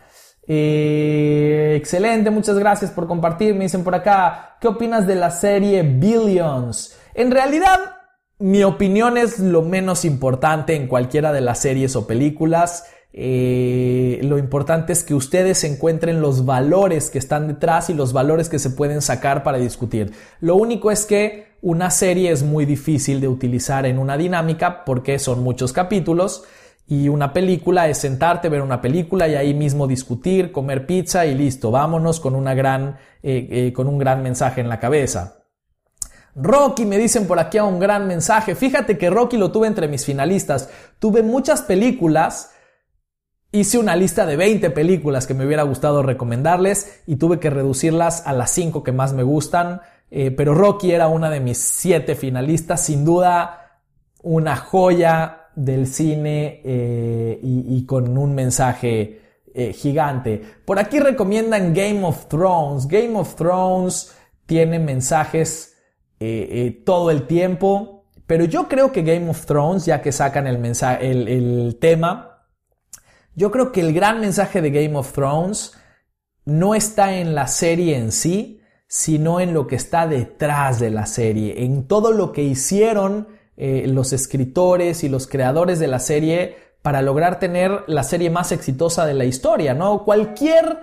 Eh, 0.47 1.75
excelente, 1.77 2.31
muchas 2.31 2.59
gracias 2.59 2.91
por 2.91 3.07
compartir. 3.07 3.55
Me 3.55 3.65
dicen 3.65 3.83
por 3.83 3.95
acá, 3.95 4.57
¿qué 4.61 4.69
opinas 4.69 5.07
de 5.07 5.17
la 5.17 5.31
serie 5.31 5.83
Billions? 5.83 6.97
En 7.15 7.31
realidad, 7.31 8.00
mi 8.41 8.65
opinión 8.65 9.19
es 9.19 9.39
lo 9.39 9.63
menos 9.63 10.05
importante 10.05 10.75
en 10.75 10.89
cualquiera 10.89 11.33
de 11.33 11.43
las 11.43 11.59
series 11.59 11.95
o 11.95 12.07
películas. 12.07 12.85
Eh, 13.13 14.19
lo 14.23 14.39
importante 14.39 14.95
es 14.95 15.05
que 15.05 15.15
ustedes 15.15 15.63
encuentren 15.65 16.23
los 16.23 16.47
valores 16.47 17.11
que 17.11 17.19
están 17.19 17.49
detrás 17.49 17.91
y 17.91 17.95
los 17.95 18.15
valores 18.15 18.49
que 18.49 18.59
se 18.59 18.71
pueden 18.71 19.03
sacar 19.03 19.43
para 19.43 19.59
discutir. 19.59 20.13
Lo 20.41 20.57
único 20.57 20.91
es 20.91 21.05
que 21.05 21.49
una 21.61 21.91
serie 21.91 22.31
es 22.31 22.43
muy 22.43 22.65
difícil 22.65 23.21
de 23.21 23.29
utilizar 23.29 23.85
en 23.85 23.99
una 23.99 24.17
dinámica 24.17 24.87
porque 24.87 25.19
son 25.19 25.43
muchos 25.43 25.75
capítulos 25.75 26.45
y 26.89 27.09
una 27.09 27.35
película 27.35 27.89
es 27.89 27.99
sentarte, 27.99 28.49
ver 28.49 28.63
una 28.63 28.81
película 28.81 29.29
y 29.29 29.35
ahí 29.35 29.53
mismo 29.53 29.87
discutir, 29.87 30.51
comer 30.51 30.87
pizza 30.87 31.27
y 31.27 31.35
listo, 31.35 31.71
vámonos 31.71 32.21
con, 32.21 32.35
una 32.35 32.55
gran, 32.55 32.97
eh, 33.23 33.47
eh, 33.51 33.73
con 33.75 33.87
un 33.87 33.99
gran 33.99 34.23
mensaje 34.23 34.63
en 34.63 34.71
la 34.71 34.81
cabeza. 34.81 35.40
Rocky, 36.35 36.85
me 36.87 36.99
dicen 36.99 37.27
por 37.27 37.39
aquí 37.39 37.59
a 37.59 37.65
un 37.65 37.79
gran 37.79 38.07
mensaje. 38.07 38.55
Fíjate 38.55 38.97
que 38.97 39.11
Rocky 39.11 39.37
lo 39.37 39.51
tuve 39.51 39.67
entre 39.67 39.89
mis 39.89 40.05
finalistas. 40.05 40.69
Tuve 40.99 41.23
muchas 41.23 41.63
películas. 41.63 42.53
Hice 43.53 43.79
una 43.79 43.97
lista 43.97 44.27
de 44.27 44.37
20 44.37 44.71
películas 44.71 45.27
que 45.27 45.35
me 45.35 45.45
hubiera 45.45 45.65
gustado 45.65 46.03
recomendarles 46.03 47.03
y 47.07 47.17
tuve 47.17 47.41
que 47.41 47.51
reducirlas 47.51 48.27
a 48.27 48.33
las 48.33 48.53
5 48.53 48.85
que 48.85 48.93
más 48.93 49.13
me 49.13 49.25
gustan. 49.25 49.81
Eh, 50.11 50.31
pero 50.31 50.55
Rocky 50.55 50.93
era 50.93 51.09
una 51.09 51.31
de 51.31 51.41
mis 51.41 51.59
7 51.59 52.15
finalistas. 52.15 52.85
Sin 52.85 53.05
duda, 53.05 53.81
una 54.23 54.57
joya 54.57 55.49
del 55.57 55.89
cine 55.89 56.63
eh, 56.65 57.41
y, 57.43 57.85
con 57.87 58.17
un 58.17 58.35
mensaje 58.35 59.21
eh, 59.53 59.73
gigante. 59.73 60.41
Por 60.65 60.79
aquí 60.79 61.01
recomiendan 61.01 61.75
Game 61.75 62.05
of 62.05 62.27
Thrones. 62.29 62.87
Game 62.87 63.17
of 63.17 63.35
Thrones 63.35 64.15
tiene 64.47 64.79
mensajes 64.79 65.70
eh, 66.21 66.49
eh, 66.51 66.83
todo 66.85 67.11
el 67.11 67.27
tiempo. 67.27 68.05
Pero 68.27 68.45
yo 68.45 68.69
creo 68.69 68.93
que 68.93 69.03
Game 69.03 69.29
of 69.29 69.47
Thrones, 69.47 69.87
ya 69.87 70.03
que 70.03 70.13
sacan 70.13 70.47
el, 70.47 70.59
mensaje, 70.59 71.11
el, 71.11 71.79
tema, 71.81 72.47
yo 73.35 73.51
creo 73.51 73.73
que 73.73 73.81
el 73.81 73.93
gran 73.93 74.21
mensaje 74.21 74.61
de 74.61 74.71
Game 74.71 74.97
of 74.97 75.13
Thrones 75.13 75.73
no 76.45 76.75
está 76.75 77.17
en 77.17 77.35
la 77.35 77.49
serie 77.49 77.97
en 77.97 78.13
sí, 78.13 78.61
sino 78.87 79.41
en 79.41 79.55
lo 79.55 79.67
que 79.67 79.77
está 79.77 80.07
detrás 80.07 80.79
de 80.79 80.91
la 80.91 81.07
serie, 81.07 81.65
en 81.65 81.89
todo 81.89 82.13
lo 82.13 82.33
que 82.33 82.43
hicieron 82.43 83.29
eh, 83.57 83.85
los 83.87 84.13
escritores 84.13 85.03
y 85.05 85.09
los 85.09 85.27
creadores 85.27 85.79
de 85.79 85.89
la 85.89 86.01
serie 86.01 86.57
para 86.83 87.03
lograr 87.03 87.39
tener 87.39 87.85
la 87.87 88.03
serie 88.03 88.31
más 88.31 88.53
exitosa 88.53 89.07
de 89.07 89.15
la 89.15 89.25
historia, 89.25 89.75
¿no? 89.75 90.05
Cualquier 90.05 90.81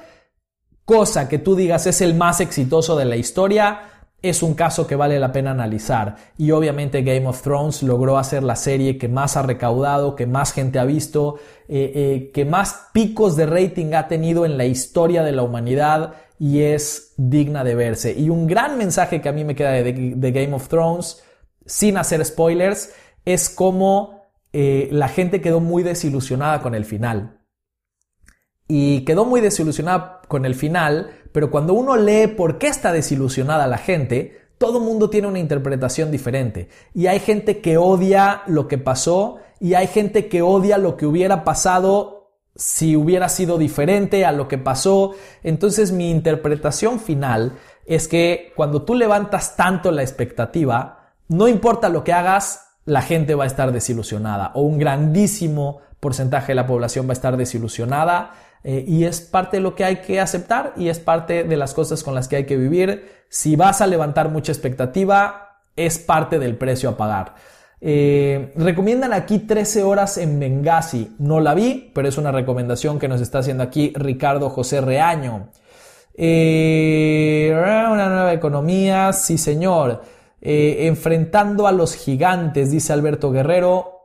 cosa 0.85 1.27
que 1.27 1.37
tú 1.37 1.55
digas 1.55 1.85
es 1.85 2.01
el 2.01 2.15
más 2.15 2.39
exitoso 2.39 2.95
de 2.95 3.05
la 3.05 3.17
historia, 3.17 3.96
es 4.21 4.41
un 4.41 4.55
caso 4.55 4.87
que 4.87 4.95
vale 4.95 5.19
la 5.19 5.31
pena 5.31 5.51
analizar. 5.51 6.15
Y 6.37 6.51
obviamente 6.51 7.03
Game 7.03 7.27
of 7.27 7.41
Thrones 7.41 7.83
logró 7.83 8.17
hacer 8.17 8.43
la 8.43 8.55
serie 8.55 8.97
que 8.97 9.07
más 9.07 9.37
ha 9.37 9.43
recaudado, 9.43 10.15
que 10.15 10.25
más 10.25 10.53
gente 10.53 10.79
ha 10.79 10.85
visto, 10.85 11.35
eh, 11.67 11.91
eh, 11.93 12.31
que 12.33 12.45
más 12.45 12.89
picos 12.93 13.35
de 13.35 13.45
rating 13.45 13.93
ha 13.93 14.07
tenido 14.07 14.45
en 14.45 14.57
la 14.57 14.65
historia 14.65 15.23
de 15.23 15.31
la 15.31 15.43
humanidad 15.43 16.15
y 16.39 16.61
es 16.61 17.13
digna 17.17 17.63
de 17.63 17.75
verse. 17.75 18.13
Y 18.17 18.29
un 18.29 18.47
gran 18.47 18.77
mensaje 18.77 19.21
que 19.21 19.29
a 19.29 19.33
mí 19.33 19.43
me 19.43 19.55
queda 19.55 19.71
de, 19.71 20.31
Game 20.31 20.53
of 20.53 20.67
Thrones, 20.67 21.23
sin 21.65 21.97
hacer 21.97 22.23
spoilers, 22.25 22.93
es 23.25 23.49
como 23.49 24.23
eh, 24.53 24.89
la 24.91 25.09
gente 25.09 25.41
quedó 25.41 25.59
muy 25.59 25.83
desilusionada 25.83 26.61
con 26.61 26.73
el 26.75 26.85
final. 26.85 27.37
Y 28.67 29.05
quedó 29.05 29.25
muy 29.25 29.41
desilusionada 29.41 30.21
con 30.27 30.45
el 30.45 30.55
final 30.55 31.11
pero 31.37 31.51
cuando 31.51 31.73
uno 31.73 31.95
lee 31.95 32.25
por 32.25 32.57
qué 32.57 32.65
está 32.65 32.91
desilusionada 32.91 33.67
la 33.67 33.77
gente, 33.77 34.41
todo 34.57 34.79
mundo 34.79 35.11
tiene 35.11 35.27
una 35.27 35.37
interpretación 35.37 36.09
diferente. 36.09 36.67
Y 36.95 37.05
hay 37.05 37.19
gente 37.19 37.61
que 37.61 37.77
odia 37.77 38.41
lo 38.47 38.67
que 38.67 38.79
pasó 38.79 39.37
y 39.59 39.75
hay 39.75 39.85
gente 39.85 40.29
que 40.29 40.41
odia 40.41 40.79
lo 40.79 40.97
que 40.97 41.05
hubiera 41.05 41.43
pasado 41.43 42.31
si 42.55 42.95
hubiera 42.95 43.29
sido 43.29 43.59
diferente 43.59 44.25
a 44.25 44.31
lo 44.31 44.47
que 44.47 44.57
pasó. 44.57 45.11
Entonces 45.43 45.91
mi 45.91 46.09
interpretación 46.09 46.99
final 46.99 47.53
es 47.85 48.07
que 48.07 48.51
cuando 48.55 48.81
tú 48.81 48.95
levantas 48.95 49.55
tanto 49.55 49.91
la 49.91 50.01
expectativa, 50.01 51.13
no 51.27 51.47
importa 51.47 51.87
lo 51.89 52.03
que 52.03 52.13
hagas, 52.13 52.79
la 52.85 53.03
gente 53.03 53.35
va 53.35 53.43
a 53.43 53.47
estar 53.47 53.71
desilusionada 53.71 54.53
o 54.55 54.61
un 54.61 54.79
grandísimo 54.79 55.81
porcentaje 55.99 56.53
de 56.53 56.55
la 56.55 56.65
población 56.65 57.05
va 57.05 57.11
a 57.11 57.13
estar 57.13 57.37
desilusionada 57.37 58.31
eh, 58.63 58.83
y 58.87 59.05
es 59.05 59.21
parte 59.21 59.57
de 59.57 59.63
lo 59.63 59.75
que 59.75 59.85
hay 59.85 59.97
que 59.97 60.19
aceptar 60.19 60.73
y 60.75 60.89
es 60.89 60.99
parte 60.99 61.43
de 61.43 61.57
las 61.57 61.73
cosas 61.73 62.03
con 62.03 62.15
las 62.15 62.27
que 62.27 62.37
hay 62.37 62.45
que 62.45 62.57
vivir. 62.57 63.09
Si 63.29 63.55
vas 63.55 63.81
a 63.81 63.87
levantar 63.87 64.29
mucha 64.29 64.51
expectativa, 64.51 65.61
es 65.75 65.99
parte 65.99 66.39
del 66.39 66.57
precio 66.57 66.89
a 66.89 66.97
pagar. 66.97 67.35
Eh, 67.79 68.51
recomiendan 68.55 69.13
aquí 69.13 69.39
13 69.39 69.83
horas 69.83 70.17
en 70.17 70.39
Benghazi. 70.39 71.15
No 71.19 71.39
la 71.39 71.53
vi, 71.53 71.91
pero 71.93 72.07
es 72.07 72.17
una 72.17 72.31
recomendación 72.31 72.99
que 72.99 73.07
nos 73.07 73.21
está 73.21 73.39
haciendo 73.39 73.63
aquí 73.63 73.93
Ricardo 73.95 74.49
José 74.49 74.81
Reaño. 74.81 75.49
Eh, 76.15 77.51
una 77.53 78.09
nueva 78.09 78.33
economía, 78.33 79.13
sí 79.13 79.37
señor. 79.37 80.01
enfrentando 80.39 81.67
a 81.67 81.71
los 81.71 81.95
gigantes, 81.95 82.71
dice 82.71 82.93
Alberto 82.93 83.31
Guerrero. 83.31 83.96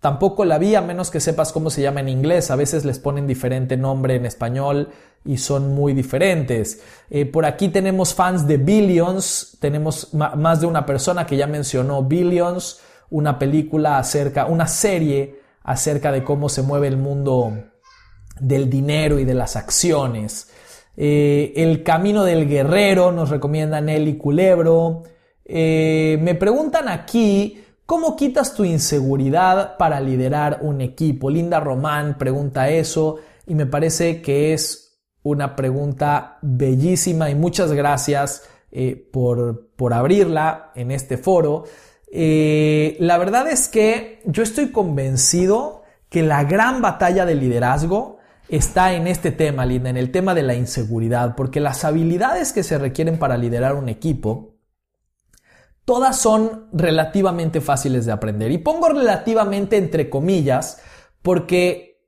Tampoco 0.00 0.46
la 0.46 0.56
vi 0.58 0.74
a 0.74 0.80
menos 0.80 1.10
que 1.10 1.20
sepas 1.20 1.52
cómo 1.52 1.68
se 1.68 1.82
llama 1.82 2.00
en 2.00 2.08
inglés. 2.08 2.50
A 2.50 2.56
veces 2.56 2.86
les 2.86 2.98
ponen 2.98 3.26
diferente 3.26 3.76
nombre 3.76 4.14
en 4.14 4.24
español 4.24 4.88
y 5.26 5.36
son 5.36 5.74
muy 5.74 5.92
diferentes. 5.92 6.82
Eh, 7.10 7.26
por 7.26 7.44
aquí 7.44 7.68
tenemos 7.68 8.14
fans 8.14 8.46
de 8.46 8.56
Billions. 8.56 9.58
Tenemos 9.60 10.14
más 10.14 10.60
de 10.60 10.66
una 10.66 10.86
persona 10.86 11.26
que 11.26 11.36
ya 11.36 11.46
mencionó 11.46 12.02
Billions, 12.02 12.80
una 13.10 13.38
película 13.38 13.98
acerca, 13.98 14.46
una 14.46 14.66
serie 14.66 15.38
acerca 15.62 16.10
de 16.10 16.24
cómo 16.24 16.48
se 16.48 16.62
mueve 16.62 16.88
el 16.88 16.96
mundo 16.96 17.52
del 18.40 18.70
dinero 18.70 19.18
y 19.18 19.26
de 19.26 19.34
las 19.34 19.54
acciones. 19.54 20.48
Eh, 20.96 21.52
el 21.56 21.82
camino 21.82 22.24
del 22.24 22.48
guerrero 22.48 23.12
nos 23.12 23.28
recomienda 23.28 23.82
Nelly 23.82 24.16
Culebro. 24.16 25.02
Eh, 25.44 26.18
me 26.22 26.34
preguntan 26.34 26.88
aquí 26.88 27.62
¿Cómo 27.90 28.14
quitas 28.14 28.54
tu 28.54 28.62
inseguridad 28.62 29.76
para 29.76 30.00
liderar 30.00 30.60
un 30.62 30.80
equipo? 30.80 31.28
Linda 31.28 31.58
Román 31.58 32.16
pregunta 32.18 32.68
eso 32.68 33.16
y 33.48 33.56
me 33.56 33.66
parece 33.66 34.22
que 34.22 34.52
es 34.52 35.00
una 35.24 35.56
pregunta 35.56 36.38
bellísima 36.40 37.30
y 37.30 37.34
muchas 37.34 37.72
gracias 37.72 38.44
eh, 38.70 38.94
por, 39.12 39.72
por, 39.74 39.92
abrirla 39.92 40.70
en 40.76 40.92
este 40.92 41.18
foro. 41.18 41.64
Eh, 42.12 42.96
la 43.00 43.18
verdad 43.18 43.48
es 43.48 43.66
que 43.66 44.22
yo 44.24 44.44
estoy 44.44 44.70
convencido 44.70 45.82
que 46.08 46.22
la 46.22 46.44
gran 46.44 46.80
batalla 46.80 47.26
de 47.26 47.34
liderazgo 47.34 48.18
está 48.48 48.92
en 48.92 49.08
este 49.08 49.32
tema, 49.32 49.66
Linda, 49.66 49.90
en 49.90 49.96
el 49.96 50.12
tema 50.12 50.36
de 50.36 50.44
la 50.44 50.54
inseguridad, 50.54 51.34
porque 51.34 51.58
las 51.58 51.84
habilidades 51.84 52.52
que 52.52 52.62
se 52.62 52.78
requieren 52.78 53.18
para 53.18 53.36
liderar 53.36 53.74
un 53.74 53.88
equipo 53.88 54.49
todas 55.90 56.20
son 56.20 56.68
relativamente 56.72 57.60
fáciles 57.60 58.06
de 58.06 58.12
aprender. 58.12 58.52
Y 58.52 58.58
pongo 58.58 58.90
relativamente 58.90 59.76
entre 59.76 60.08
comillas 60.08 60.80
porque 61.20 62.06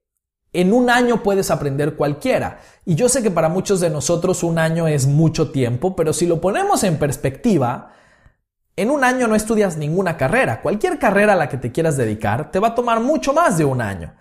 en 0.53 0.73
un 0.73 0.89
año 0.89 1.25
puedes 1.25 1.51
aprender 1.51 1.97
cualquiera. 1.97 2.61
Y 2.85 2.95
yo 2.95 3.09
sé 3.09 3.25
que 3.25 3.33
para 3.33 3.49
muchos 3.49 3.81
de 3.81 3.91
nosotros 3.91 4.45
un 4.45 4.61
año 4.61 4.87
es 4.87 5.09
mucho 5.09 5.51
tiempo, 5.51 5.97
pero 5.97 6.13
si 6.13 6.29
lo 6.29 6.41
ponemos 6.41 6.85
en 6.85 6.97
perspectiva, 6.97 7.91
en 8.77 8.93
un 8.93 9.03
año 9.03 9.27
no 9.27 9.35
estudias 9.35 9.77
ninguna 9.77 10.17
carrera. 10.17 10.61
Cualquier 10.63 11.01
carrera 11.01 11.33
a 11.33 11.37
la 11.37 11.49
que 11.49 11.57
te 11.57 11.73
quieras 11.73 11.97
dedicar 11.97 12.53
te 12.53 12.61
va 12.61 12.69
a 12.69 12.75
tomar 12.77 13.01
mucho 13.01 13.33
más 13.33 13.59
de 13.59 13.65
un 13.65 13.81
año. 13.81 14.15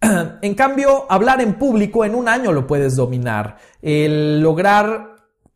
En 0.40 0.54
cambio, 0.54 1.04
hablar 1.10 1.42
en 1.42 1.58
público 1.58 2.06
en 2.06 2.14
un 2.14 2.28
año 2.28 2.50
lo 2.50 2.66
puedes 2.66 2.96
dominar. 2.96 3.58
El 3.82 4.40
lograr 4.40 5.11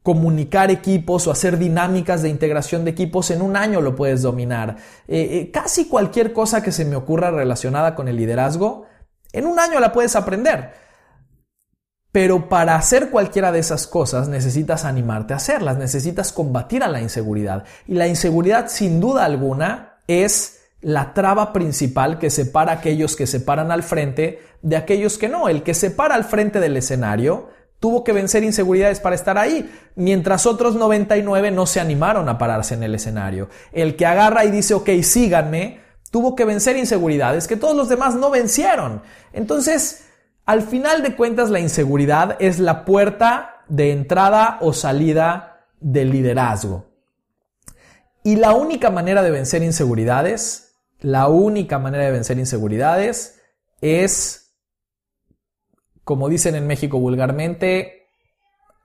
comunicar 0.06 0.70
equipos 0.70 1.26
o 1.26 1.32
hacer 1.32 1.58
dinámicas 1.58 2.22
de 2.22 2.28
integración 2.28 2.84
de 2.84 2.92
equipos 2.92 3.32
en 3.32 3.42
un 3.42 3.56
año 3.56 3.80
lo 3.80 3.96
puedes 3.96 4.22
dominar. 4.22 4.76
Eh, 5.08 5.28
eh, 5.32 5.50
casi 5.50 5.88
cualquier 5.88 6.32
cosa 6.32 6.62
que 6.62 6.70
se 6.70 6.84
me 6.84 6.94
ocurra 6.94 7.32
relacionada 7.32 7.96
con 7.96 8.06
el 8.06 8.14
liderazgo, 8.14 8.86
en 9.32 9.46
un 9.46 9.58
año 9.58 9.80
la 9.80 9.90
puedes 9.92 10.14
aprender. 10.14 10.70
Pero 12.12 12.48
para 12.48 12.76
hacer 12.76 13.10
cualquiera 13.10 13.50
de 13.50 13.58
esas 13.58 13.88
cosas 13.88 14.28
necesitas 14.28 14.84
animarte 14.84 15.34
a 15.34 15.38
hacerlas, 15.38 15.76
necesitas 15.76 16.30
combatir 16.30 16.84
a 16.84 16.88
la 16.88 17.00
inseguridad. 17.00 17.64
Y 17.88 17.94
la 17.94 18.06
inseguridad 18.06 18.68
sin 18.68 19.00
duda 19.00 19.24
alguna 19.24 19.98
es 20.06 20.60
la 20.82 21.14
traba 21.14 21.52
principal 21.52 22.20
que 22.20 22.30
separa 22.30 22.70
a 22.70 22.74
aquellos 22.76 23.16
que 23.16 23.26
se 23.26 23.40
paran 23.40 23.72
al 23.72 23.82
frente 23.82 24.38
de 24.62 24.76
aquellos 24.76 25.18
que 25.18 25.28
no. 25.28 25.48
El 25.48 25.64
que 25.64 25.74
se 25.74 25.90
para 25.90 26.14
al 26.14 26.22
frente 26.22 26.60
del 26.60 26.76
escenario 26.76 27.48
tuvo 27.80 28.04
que 28.04 28.12
vencer 28.12 28.42
inseguridades 28.42 29.00
para 29.00 29.14
estar 29.14 29.38
ahí, 29.38 29.70
mientras 29.94 30.46
otros 30.46 30.74
99 30.74 31.50
no 31.50 31.66
se 31.66 31.80
animaron 31.80 32.28
a 32.28 32.38
pararse 32.38 32.74
en 32.74 32.82
el 32.82 32.94
escenario. 32.94 33.48
El 33.72 33.96
que 33.96 34.06
agarra 34.06 34.44
y 34.44 34.50
dice, 34.50 34.74
ok, 34.74 34.88
síganme, 35.02 35.80
tuvo 36.10 36.34
que 36.34 36.44
vencer 36.44 36.76
inseguridades 36.76 37.46
que 37.46 37.56
todos 37.56 37.76
los 37.76 37.88
demás 37.88 38.14
no 38.14 38.30
vencieron. 38.30 39.02
Entonces, 39.32 40.06
al 40.46 40.62
final 40.62 41.02
de 41.02 41.16
cuentas, 41.16 41.50
la 41.50 41.60
inseguridad 41.60 42.36
es 42.38 42.58
la 42.58 42.84
puerta 42.84 43.64
de 43.68 43.92
entrada 43.92 44.58
o 44.60 44.72
salida 44.72 45.66
del 45.80 46.10
liderazgo. 46.10 46.86
Y 48.22 48.36
la 48.36 48.54
única 48.54 48.90
manera 48.90 49.22
de 49.22 49.30
vencer 49.30 49.62
inseguridades, 49.62 50.74
la 51.00 51.28
única 51.28 51.78
manera 51.78 52.04
de 52.04 52.12
vencer 52.12 52.38
inseguridades 52.38 53.40
es 53.80 54.45
como 56.06 56.28
dicen 56.28 56.54
en 56.54 56.68
México 56.68 57.00
vulgarmente, 57.00 58.06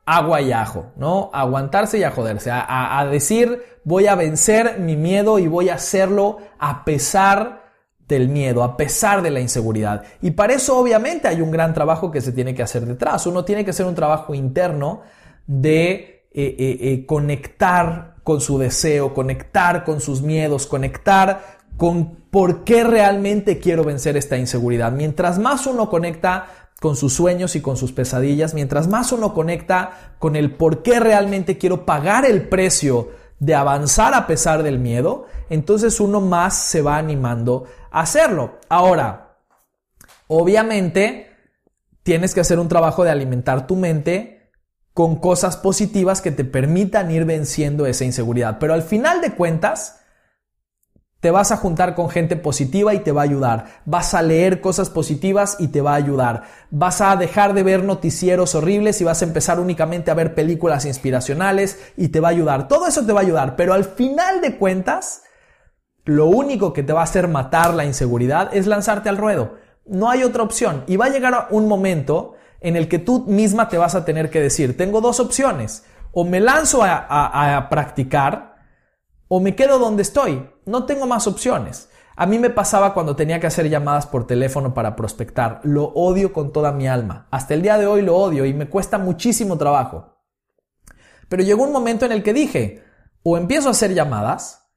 agua 0.07 0.41
y 0.41 0.51
ajo, 0.51 0.91
¿no? 0.95 1.29
Aguantarse 1.33 1.99
y 1.99 2.03
a 2.03 2.09
joderse, 2.09 2.49
a, 2.51 3.07
decir 3.11 3.61
voy 3.83 4.07
a 4.07 4.15
vencer 4.15 4.79
mi 4.79 4.95
miedo 4.95 5.37
y 5.37 5.45
voy 5.45 5.69
a 5.69 5.75
hacerlo 5.75 6.39
a 6.57 6.83
pesar 6.83 7.61
del 8.07 8.27
miedo, 8.27 8.63
a 8.63 8.75
pesar 8.75 9.21
de 9.21 9.29
la 9.29 9.39
inseguridad. 9.39 10.03
Y 10.23 10.31
para 10.31 10.53
eso 10.53 10.75
obviamente 10.75 11.27
hay 11.27 11.41
un 11.41 11.51
gran 11.51 11.75
trabajo 11.75 12.09
que 12.09 12.21
se 12.21 12.31
tiene 12.31 12.55
que 12.55 12.63
hacer 12.63 12.87
detrás. 12.87 13.27
Uno 13.27 13.45
tiene 13.45 13.63
que 13.63 13.69
hacer 13.69 13.85
un 13.85 13.93
trabajo 13.93 14.33
interno 14.33 15.01
de 15.45 16.25
eh, 16.33 16.55
eh, 16.57 16.77
eh, 16.81 17.05
conectar 17.05 18.15
con 18.23 18.41
su 18.41 18.57
deseo, 18.57 19.13
conectar 19.13 19.83
con 19.83 20.01
sus 20.01 20.23
miedos, 20.23 20.65
conectar 20.65 21.61
con 21.77 22.21
por 22.31 22.63
qué 22.63 22.83
realmente 22.83 23.59
quiero 23.59 23.83
vencer 23.83 24.15
esta 24.15 24.37
inseguridad. 24.37 24.91
Mientras 24.91 25.37
más 25.37 25.67
uno 25.67 25.89
conecta 25.89 26.47
con 26.81 26.95
sus 26.95 27.13
sueños 27.13 27.55
y 27.55 27.61
con 27.61 27.77
sus 27.77 27.91
pesadillas, 27.91 28.55
mientras 28.55 28.87
más 28.87 29.11
uno 29.11 29.35
conecta 29.35 30.15
con 30.17 30.35
el 30.35 30.55
por 30.55 30.81
qué 30.81 30.99
realmente 30.99 31.59
quiero 31.59 31.85
pagar 31.85 32.25
el 32.25 32.49
precio 32.49 33.11
de 33.37 33.53
avanzar 33.53 34.15
a 34.15 34.25
pesar 34.25 34.63
del 34.63 34.79
miedo, 34.79 35.27
entonces 35.51 35.99
uno 35.99 36.21
más 36.21 36.57
se 36.57 36.81
va 36.81 36.97
animando 36.97 37.65
a 37.91 38.01
hacerlo. 38.01 38.57
Ahora, 38.67 39.37
obviamente, 40.25 41.27
tienes 42.01 42.33
que 42.33 42.39
hacer 42.39 42.57
un 42.57 42.67
trabajo 42.67 43.03
de 43.03 43.11
alimentar 43.11 43.67
tu 43.67 43.75
mente 43.75 44.49
con 44.95 45.17
cosas 45.17 45.57
positivas 45.57 46.19
que 46.19 46.31
te 46.31 46.45
permitan 46.45 47.11
ir 47.11 47.25
venciendo 47.25 47.85
esa 47.85 48.05
inseguridad. 48.05 48.57
Pero 48.59 48.73
al 48.73 48.81
final 48.81 49.21
de 49.21 49.35
cuentas, 49.35 50.00
te 51.21 51.29
vas 51.29 51.51
a 51.51 51.57
juntar 51.57 51.93
con 51.93 52.09
gente 52.09 52.35
positiva 52.35 52.95
y 52.95 52.99
te 52.99 53.11
va 53.11 53.21
a 53.21 53.25
ayudar. 53.25 53.65
Vas 53.85 54.15
a 54.15 54.23
leer 54.23 54.59
cosas 54.59 54.89
positivas 54.89 55.55
y 55.59 55.67
te 55.67 55.79
va 55.79 55.93
a 55.93 55.97
ayudar. 55.97 56.43
Vas 56.71 56.99
a 56.99 57.15
dejar 57.15 57.53
de 57.53 57.61
ver 57.61 57.83
noticieros 57.83 58.55
horribles 58.55 58.99
y 58.99 59.03
vas 59.03 59.21
a 59.21 59.25
empezar 59.25 59.59
únicamente 59.59 60.09
a 60.09 60.15
ver 60.15 60.33
películas 60.33 60.83
inspiracionales 60.85 61.79
y 61.95 62.07
te 62.07 62.19
va 62.19 62.29
a 62.29 62.31
ayudar. 62.31 62.67
Todo 62.67 62.87
eso 62.87 63.05
te 63.05 63.13
va 63.13 63.19
a 63.19 63.23
ayudar, 63.23 63.55
pero 63.55 63.75
al 63.75 63.85
final 63.85 64.41
de 64.41 64.57
cuentas, 64.57 65.21
lo 66.05 66.25
único 66.25 66.73
que 66.73 66.81
te 66.81 66.91
va 66.91 67.01
a 67.01 67.05
hacer 67.05 67.27
matar 67.27 67.75
la 67.75 67.85
inseguridad 67.85 68.49
es 68.51 68.65
lanzarte 68.65 69.07
al 69.07 69.17
ruedo. 69.17 69.57
No 69.85 70.09
hay 70.09 70.23
otra 70.23 70.41
opción. 70.41 70.83
Y 70.87 70.97
va 70.97 71.05
a 71.05 71.09
llegar 71.09 71.49
un 71.51 71.67
momento 71.67 72.33
en 72.61 72.75
el 72.75 72.87
que 72.87 72.97
tú 72.97 73.25
misma 73.27 73.69
te 73.69 73.77
vas 73.77 73.93
a 73.93 74.05
tener 74.05 74.31
que 74.31 74.41
decir, 74.41 74.75
tengo 74.75 75.01
dos 75.01 75.19
opciones. 75.19 75.85
O 76.13 76.25
me 76.25 76.39
lanzo 76.39 76.81
a, 76.83 77.57
a 77.57 77.69
practicar 77.69 78.55
o 79.27 79.39
me 79.39 79.55
quedo 79.55 79.77
donde 79.77 80.01
estoy. 80.01 80.49
No 80.65 80.85
tengo 80.85 81.07
más 81.07 81.27
opciones. 81.27 81.89
A 82.15 82.25
mí 82.25 82.37
me 82.39 82.49
pasaba 82.49 82.93
cuando 82.93 83.15
tenía 83.15 83.39
que 83.39 83.47
hacer 83.47 83.69
llamadas 83.69 84.05
por 84.05 84.27
teléfono 84.27 84.73
para 84.73 84.95
prospectar. 84.95 85.61
Lo 85.63 85.85
odio 85.85 86.33
con 86.33 86.51
toda 86.51 86.71
mi 86.71 86.87
alma. 86.87 87.27
Hasta 87.31 87.53
el 87.53 87.61
día 87.61 87.77
de 87.77 87.87
hoy 87.87 88.01
lo 88.01 88.17
odio 88.17 88.45
y 88.45 88.53
me 88.53 88.69
cuesta 88.69 88.97
muchísimo 88.97 89.57
trabajo. 89.57 90.17
Pero 91.29 91.43
llegó 91.43 91.63
un 91.63 91.71
momento 91.71 92.05
en 92.05 92.11
el 92.11 92.23
que 92.23 92.33
dije, 92.33 92.83
o 93.23 93.37
empiezo 93.37 93.69
a 93.69 93.71
hacer 93.71 93.93
llamadas, 93.93 94.69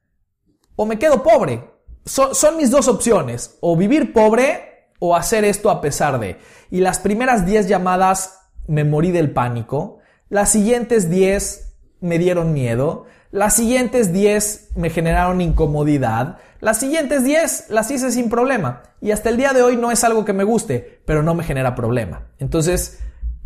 o 0.75 0.85
me 0.85 0.97
quedo 0.97 1.21
pobre. 1.21 1.71
son 2.05 2.57
mis 2.57 2.71
dos 2.71 2.87
opciones, 2.87 3.57
o 3.61 3.75
vivir 3.75 4.13
pobre 4.13 4.75
o 4.99 5.15
hacer 5.15 5.43
esto 5.45 5.69
a 5.69 5.81
pesar 5.81 6.19
de. 6.19 6.39
Y 6.71 6.79
las 6.79 6.99
primeras 6.99 7.45
10 7.45 7.67
llamadas 7.67 8.39
me 8.67 8.83
morí 8.83 9.11
del 9.11 9.31
pánico, 9.31 9.99
las 10.29 10.49
siguientes 10.49 11.09
10 11.09 11.77
me 12.01 12.17
dieron 12.17 12.53
miedo, 12.53 13.05
las 13.35 13.53
siguientes 13.53 14.13
10 14.13 14.69
me 14.77 14.89
generaron 14.89 15.41
incomodidad. 15.41 16.37
Las 16.61 16.79
siguientes 16.79 17.25
10 17.25 17.69
las 17.69 17.91
hice 17.91 18.09
sin 18.11 18.29
problema. 18.29 18.83
Y 19.01 19.11
hasta 19.11 19.29
el 19.29 19.35
día 19.35 19.51
de 19.51 19.61
hoy 19.61 19.75
no 19.75 19.91
es 19.91 20.05
algo 20.05 20.23
que 20.23 20.31
me 20.31 20.45
guste, 20.45 21.01
pero 21.05 21.21
no 21.21 21.35
me 21.35 21.43
genera 21.43 21.75
problema. 21.75 22.27
Entonces, 22.39 22.99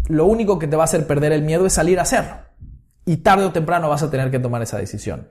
lo 0.08 0.28
único 0.28 0.60
que 0.60 0.67
te 0.67 0.75
va 0.75 0.84
a 0.84 0.86
hacer 0.86 1.08
perder 1.08 1.32
el 1.32 1.41
miedo 1.41 1.65
es 1.65 1.73
salir 1.73 1.97
a 1.99 2.04
hacerlo. 2.04 2.36
y 3.06 3.17
tarde 3.17 3.45
o 3.45 3.52
temprano 3.52 3.89
vas 3.89 4.04
a 4.04 4.12
tener 4.12 4.30
que 4.30 4.38
tomar 4.38 4.62
esa 4.62 4.78
decisión. 4.78 5.28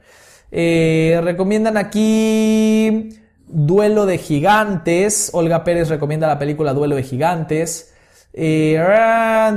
Eh, 0.50 1.20
recomiendan 1.22 1.76
aquí 1.76 3.10
Duelo 3.46 4.06
de 4.06 4.18
Gigantes. 4.18 5.30
Olga 5.32 5.62
Pérez 5.62 5.88
recomienda 5.88 6.26
la 6.26 6.40
película 6.40 6.74
Duelo 6.74 6.96
de 6.96 7.04
Gigantes. 7.04 7.94
Eh, 8.32 8.82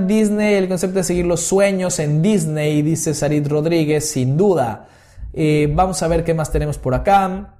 Disney, 0.05 0.53
el 0.53 0.67
concepto 0.67 0.99
de 0.99 1.03
seguir 1.03 1.25
los 1.25 1.41
sueños 1.41 1.97
en 1.97 2.21
Disney, 2.21 2.83
dice 2.83 3.15
Sarit 3.15 3.47
Rodríguez, 3.47 4.07
sin 4.07 4.37
duda. 4.37 4.89
Eh, 5.33 5.71
vamos 5.73 6.01
a 6.03 6.07
ver 6.07 6.23
qué 6.23 6.33
más 6.33 6.51
tenemos 6.51 6.77
por 6.77 6.93
acá. 6.93 7.59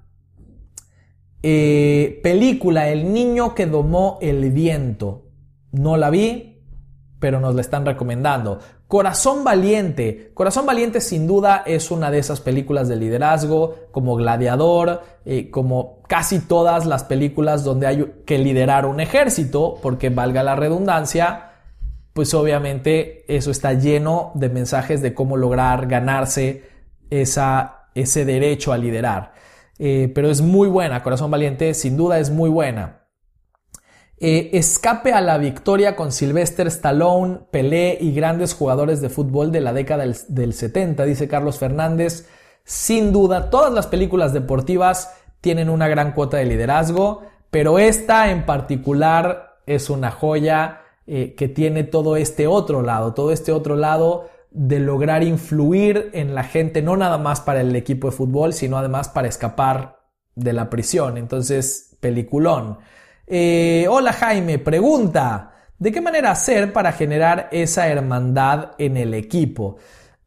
película 1.42 2.90
El 2.90 3.14
niño 3.14 3.56
que 3.56 3.66
domó 3.66 4.18
el 4.22 4.52
viento. 4.52 5.28
No 5.72 5.98
la 5.98 6.10
vi, 6.10 6.64
pero 7.20 7.40
nos 7.40 7.56
la 7.56 7.62
están 7.62 7.86
recomendando. 7.86 8.60
Corazón 8.92 9.46
Valiente. 9.46 10.32
Corazón 10.34 10.66
Valiente 10.66 11.00
sin 11.00 11.26
duda 11.26 11.64
es 11.66 11.92
una 11.92 12.12
de 12.12 12.20
esas 12.20 12.42
películas 12.42 12.90
de 12.90 12.98
liderazgo, 12.98 13.76
como 13.92 14.18
Gladiador, 14.18 15.02
eh, 15.24 15.50
como 15.50 16.02
casi 16.10 16.40
todas 16.40 16.86
las 16.86 17.06
películas 17.06 17.64
donde 17.64 17.88
hay 17.88 18.06
que 18.26 18.38
liderar 18.38 18.86
un 18.86 19.00
ejército, 19.00 19.78
porque 19.82 20.10
valga 20.10 20.44
la 20.44 20.58
redundancia, 20.58 21.52
pues 22.12 22.34
obviamente 22.34 23.24
eso 23.34 23.50
está 23.50 23.72
lleno 23.72 24.32
de 24.34 24.50
mensajes 24.50 25.02
de 25.02 25.14
cómo 25.14 25.38
lograr 25.38 25.88
ganarse 25.88 26.64
esa, 27.12 27.90
ese 27.94 28.26
derecho 28.26 28.74
a 28.74 28.78
liderar. 28.78 29.34
Eh, 29.78 30.12
pero 30.14 30.30
es 30.30 30.42
muy 30.42 30.68
buena, 30.68 31.04
Corazón 31.04 31.30
Valiente 31.30 31.74
sin 31.74 31.98
duda 31.98 32.20
es 32.20 32.32
muy 32.32 32.50
buena. 32.50 33.02
Eh, 34.24 34.52
escape 34.54 35.14
a 35.14 35.22
la 35.22 35.40
victoria 35.40 35.96
con 35.96 36.12
Sylvester 36.12 36.68
Stallone, 36.68 37.40
Pelé 37.50 37.98
y 38.00 38.14
grandes 38.14 38.54
jugadores 38.54 39.02
de 39.02 39.10
fútbol 39.10 39.52
de 39.52 39.62
la 39.62 39.74
década 39.74 40.06
del, 40.28 40.54
70, 40.54 41.06
dice 41.06 41.28
Carlos 41.28 41.58
Fernández. 41.58 42.30
Sin 42.64 43.12
duda, 43.12 43.50
todas 43.50 43.74
las 43.74 43.88
películas 43.88 44.32
deportivas 44.32 45.12
tienen 45.42 45.72
una 45.72 45.88
gran 45.88 46.12
cuota 46.12 46.38
de 46.38 46.46
liderazgo, 46.46 47.24
pero 47.50 47.80
esta 47.80 48.30
en 48.30 48.46
particular 48.46 49.58
es 49.66 49.90
una 49.90 50.12
joya 50.12 50.82
eh, 51.08 51.34
que 51.36 51.48
tiene 51.48 51.84
todo 51.84 52.16
este 52.16 52.46
otro 52.46 52.84
lado, 52.84 53.16
todo 53.16 53.32
este 53.32 53.52
otro 53.52 53.76
lado 53.76 54.30
de 54.52 54.80
lograr 54.80 55.24
influir 55.24 56.12
en 56.14 56.36
la 56.36 56.44
gente, 56.44 56.82
no 56.82 56.98
nada 56.98 57.18
más 57.18 57.40
para 57.40 57.62
el 57.62 57.76
equipo 57.76 58.10
de 58.10 58.16
fútbol, 58.16 58.54
sino 58.54 58.78
además 58.78 59.10
para 59.10 59.28
escapar 59.28 60.02
de 60.36 60.54
la 60.54 60.70
prisión. 60.70 61.18
Entonces, 61.18 61.96
peliculón. 62.00 62.80
Eh, 63.28 63.88
hola 63.90 64.12
Jaime, 64.12 64.60
pregunta, 64.60 65.54
¿de 65.80 65.92
qué 65.92 66.02
manera 66.02 66.32
hacer 66.32 66.74
para 66.74 66.92
generar 66.92 67.48
esa 67.52 67.88
hermandad 67.88 68.72
en 68.78 68.98
el 68.98 69.14
equipo? 69.14 69.78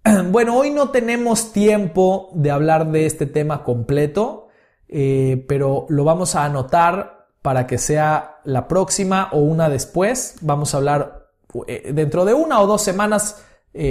Bueno, 0.30 0.56
hoy 0.56 0.70
no 0.70 0.90
tenemos 0.90 1.52
tiempo 1.52 2.30
de 2.34 2.50
hablar 2.50 2.90
de 2.90 3.06
este 3.06 3.26
tema 3.26 3.62
completo, 3.62 4.48
eh, 4.88 5.44
pero 5.48 5.86
lo 5.88 6.04
vamos 6.04 6.34
a 6.34 6.44
anotar 6.44 7.28
para 7.40 7.66
que 7.66 7.78
sea 7.78 8.38
la 8.44 8.68
próxima 8.68 9.28
o 9.32 9.38
una 9.38 9.68
después. 9.68 10.36
Vamos 10.42 10.74
a 10.74 10.78
hablar 10.78 11.30
eh, 11.66 11.92
dentro 11.92 12.24
de 12.24 12.34
una 12.34 12.60
o 12.60 12.66
dos 12.66 12.82
semanas. 12.82 13.42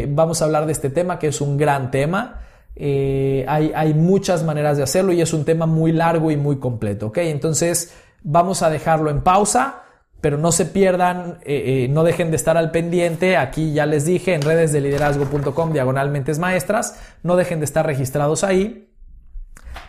Vamos 0.10 0.42
a 0.42 0.46
hablar 0.46 0.66
de 0.66 0.72
este 0.72 0.90
tema 0.90 1.20
que 1.20 1.28
es 1.28 1.42
un 1.42 1.58
gran 1.58 1.92
tema. 1.92 2.42
hay, 2.76 3.72
hay, 3.76 3.94
muchas 3.94 4.44
maneras 4.44 4.78
de 4.78 4.84
hacerlo 4.84 5.12
y 5.12 5.22
es 5.22 5.34
un 5.34 5.46
tema 5.46 5.66
muy 5.66 5.92
largo 5.92 6.32
y 6.32 6.38
muy 6.38 6.58
completo. 6.58 7.08
¿ok? 7.08 7.18
Entonces, 7.20 7.94
Vamos 8.24 8.62
a 8.62 8.70
dejarlo 8.70 9.10
en 9.10 9.22
pausa, 9.22 9.84
pero 10.22 10.38
no 10.38 10.54
se 10.54 10.66
pierdan, 10.66 11.40
eh, 11.44 11.84
eh, 11.84 11.88
no 11.90 12.06
dejen 12.06 12.32
de 12.32 12.38
estar 12.38 12.56
al 12.56 12.72
pendiente. 12.72 13.36
Aquí 13.36 13.74
ya 13.74 13.86
les 13.86 14.06
dije 14.06 14.34
en 14.34 14.42
redes 14.42 14.72
de 14.72 14.80
liderazgo.com, 14.80 15.74
diagonalmente 15.74 16.34
maestras, 16.36 16.98
no 17.22 17.36
dejen 17.36 17.60
de 17.60 17.66
estar 17.66 17.86
registrados 17.86 18.46
ahí 18.46 18.90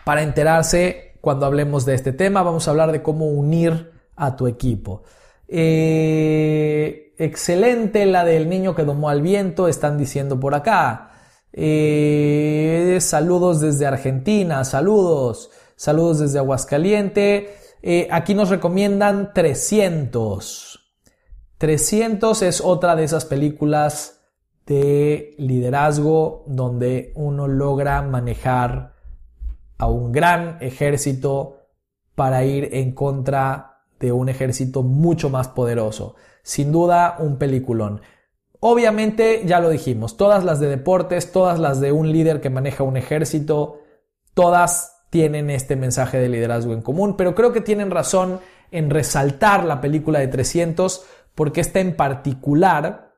para 0.04 0.22
enterarse 0.22 1.16
cuando 1.20 1.46
hablemos 1.46 1.86
de 1.86 1.94
este 1.94 2.12
tema. 2.12 2.42
Vamos 2.42 2.66
a 2.66 2.72
hablar 2.72 2.90
de 2.90 3.02
cómo 3.02 3.26
unir 3.28 3.92
a 4.16 4.34
tu 4.34 4.48
equipo. 4.48 5.04
Eh, 5.46 7.03
excelente 7.18 8.06
la 8.06 8.24
del 8.24 8.48
niño 8.48 8.74
que 8.74 8.84
domó 8.84 9.08
al 9.08 9.22
viento, 9.22 9.68
están 9.68 9.98
diciendo 9.98 10.38
por 10.38 10.54
acá. 10.54 11.10
saludos 13.00 13.60
desde 13.60 13.86
Argentina, 13.86 14.64
saludos, 14.64 15.50
saludos 15.76 16.20
desde 16.20 16.38
Aguascaliente. 16.38 17.54
Eh, 17.82 18.08
aquí 18.10 18.34
nos 18.34 18.48
recomiendan 18.48 19.32
300. 19.34 20.80
300 21.58 22.42
es 22.42 22.60
otra 22.60 22.96
de 22.96 23.04
esas 23.04 23.24
películas 23.24 24.22
de 24.66 25.34
liderazgo 25.38 26.44
donde 26.46 27.12
uno 27.14 27.46
logra 27.46 28.00
manejar 28.02 28.94
a 29.76 29.86
un 29.86 30.12
gran 30.12 30.56
ejército 30.62 31.58
para 32.14 32.44
ir 32.44 32.70
en 32.72 32.92
contra 32.92 33.73
de 34.04 34.12
un 34.12 34.28
ejército 34.28 34.82
mucho 34.82 35.30
más 35.30 35.48
poderoso. 35.48 36.14
Sin 36.42 36.72
duda, 36.72 37.16
un 37.18 37.38
peliculón. 37.38 38.02
Obviamente, 38.60 39.42
ya 39.46 39.60
lo 39.60 39.70
dijimos, 39.70 40.18
todas 40.18 40.44
las 40.44 40.60
de 40.60 40.68
deportes, 40.68 41.32
todas 41.32 41.58
las 41.58 41.80
de 41.80 41.92
un 41.92 42.12
líder 42.12 42.42
que 42.42 42.50
maneja 42.50 42.82
un 42.84 42.98
ejército, 42.98 43.80
todas 44.34 45.06
tienen 45.08 45.48
este 45.48 45.76
mensaje 45.76 46.18
de 46.18 46.28
liderazgo 46.28 46.74
en 46.74 46.82
común, 46.82 47.16
pero 47.16 47.34
creo 47.34 47.52
que 47.52 47.60
tienen 47.60 47.90
razón 47.90 48.40
en 48.70 48.90
resaltar 48.90 49.64
la 49.64 49.80
película 49.80 50.18
de 50.18 50.28
300 50.28 51.04
porque 51.34 51.60
esta 51.60 51.80
en 51.80 51.96
particular 51.96 53.14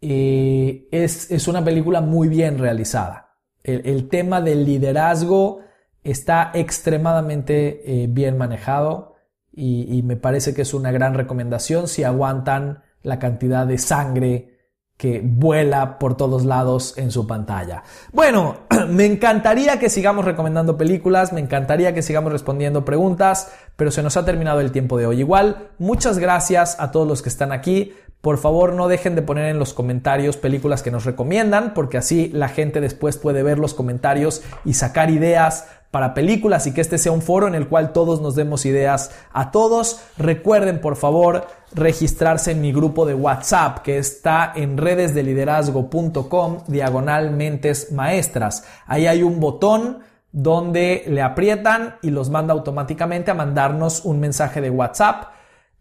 eh, 0.00 0.88
es, 0.90 1.46
una 1.46 1.64
película 1.64 2.00
muy 2.00 2.28
bien 2.28 2.58
realizada. 2.58 3.36
El, 3.62 4.08
tema 4.08 4.40
del 4.40 4.64
liderazgo 4.64 5.60
está 6.02 6.50
extremadamente 6.52 7.82
eh, 7.84 8.06
bien 8.08 8.36
manejado 8.36 9.11
y, 9.54 10.02
me 10.02 10.16
parece 10.16 10.54
que 10.54 10.62
es 10.62 10.72
una 10.72 10.90
gran 10.90 11.14
recomendación 11.14 11.86
si 11.86 12.04
aguantan 12.04 12.82
la 13.02 13.18
cantidad 13.18 13.66
de 13.66 13.78
sangre 13.78 14.48
que 14.96 15.20
vuela 15.22 15.98
por 15.98 16.16
todos 16.16 16.44
lados 16.44 16.96
en 16.96 17.10
su 17.10 17.26
pantalla. 17.26 17.82
Bueno, 18.12 18.58
me 18.88 19.04
encantaría 19.04 19.78
que 19.78 19.90
sigamos 19.90 20.24
recomendando 20.24 20.78
películas, 20.78 21.32
me 21.32 21.40
encantaría 21.40 21.92
que 21.92 22.02
sigamos 22.02 22.32
respondiendo 22.32 22.84
preguntas, 22.84 23.52
pero 23.76 23.90
se 23.90 24.02
nos 24.02 24.16
ha 24.16 24.24
terminado 24.24 24.60
el 24.60 24.72
tiempo 24.72 24.96
de 24.96 25.06
hoy. 25.06 25.20
Igual, 25.20 25.70
muchas 25.78 26.18
gracias 26.18 26.76
a 26.78 26.90
todos 26.90 27.06
los 27.06 27.20
que 27.20 27.28
están 27.28 27.52
aquí. 27.52 27.92
Por 28.22 28.38
favor, 28.38 28.72
no 28.72 28.86
dejen 28.86 29.16
de 29.16 29.22
poner 29.22 29.46
en 29.46 29.58
los 29.58 29.74
comentarios 29.74 30.36
películas 30.36 30.82
que 30.82 30.92
nos 30.92 31.04
recomiendan, 31.04 31.74
porque 31.74 31.98
así 31.98 32.28
la 32.32 32.48
gente 32.48 32.80
después 32.80 33.18
puede 33.18 33.42
ver 33.42 33.58
los 33.58 33.74
comentarios 33.74 34.42
y 34.64 34.74
sacar 34.74 35.10
ideas 35.10 35.66
para 35.90 36.14
películas 36.14 36.66
y 36.68 36.72
que 36.72 36.80
este 36.80 36.98
sea 36.98 37.10
un 37.10 37.20
foro 37.20 37.48
en 37.48 37.56
el 37.56 37.68
cual 37.68 37.92
todos 37.92 38.22
nos 38.22 38.36
demos 38.36 38.64
ideas 38.64 39.10
a 39.32 39.50
todos. 39.50 40.00
Recuerden, 40.16 40.80
por 40.80 40.94
favor, 40.94 41.48
registrarse 41.74 42.52
en 42.52 42.60
mi 42.60 42.72
grupo 42.72 43.06
de 43.06 43.14
WhatsApp 43.14 43.80
que 43.80 43.98
está 43.98 44.52
en 44.54 44.78
redesdeliderazgo.com 44.78 46.58
diagonal 46.68 47.32
mentes 47.32 47.90
maestras. 47.90 48.64
Ahí 48.86 49.06
hay 49.08 49.24
un 49.24 49.40
botón 49.40 49.98
donde 50.30 51.04
le 51.08 51.22
aprietan 51.22 51.96
y 52.02 52.10
los 52.10 52.30
manda 52.30 52.54
automáticamente 52.54 53.32
a 53.32 53.34
mandarnos 53.34 54.04
un 54.04 54.18
mensaje 54.20 54.60
de 54.60 54.70
WhatsApp. 54.70 55.24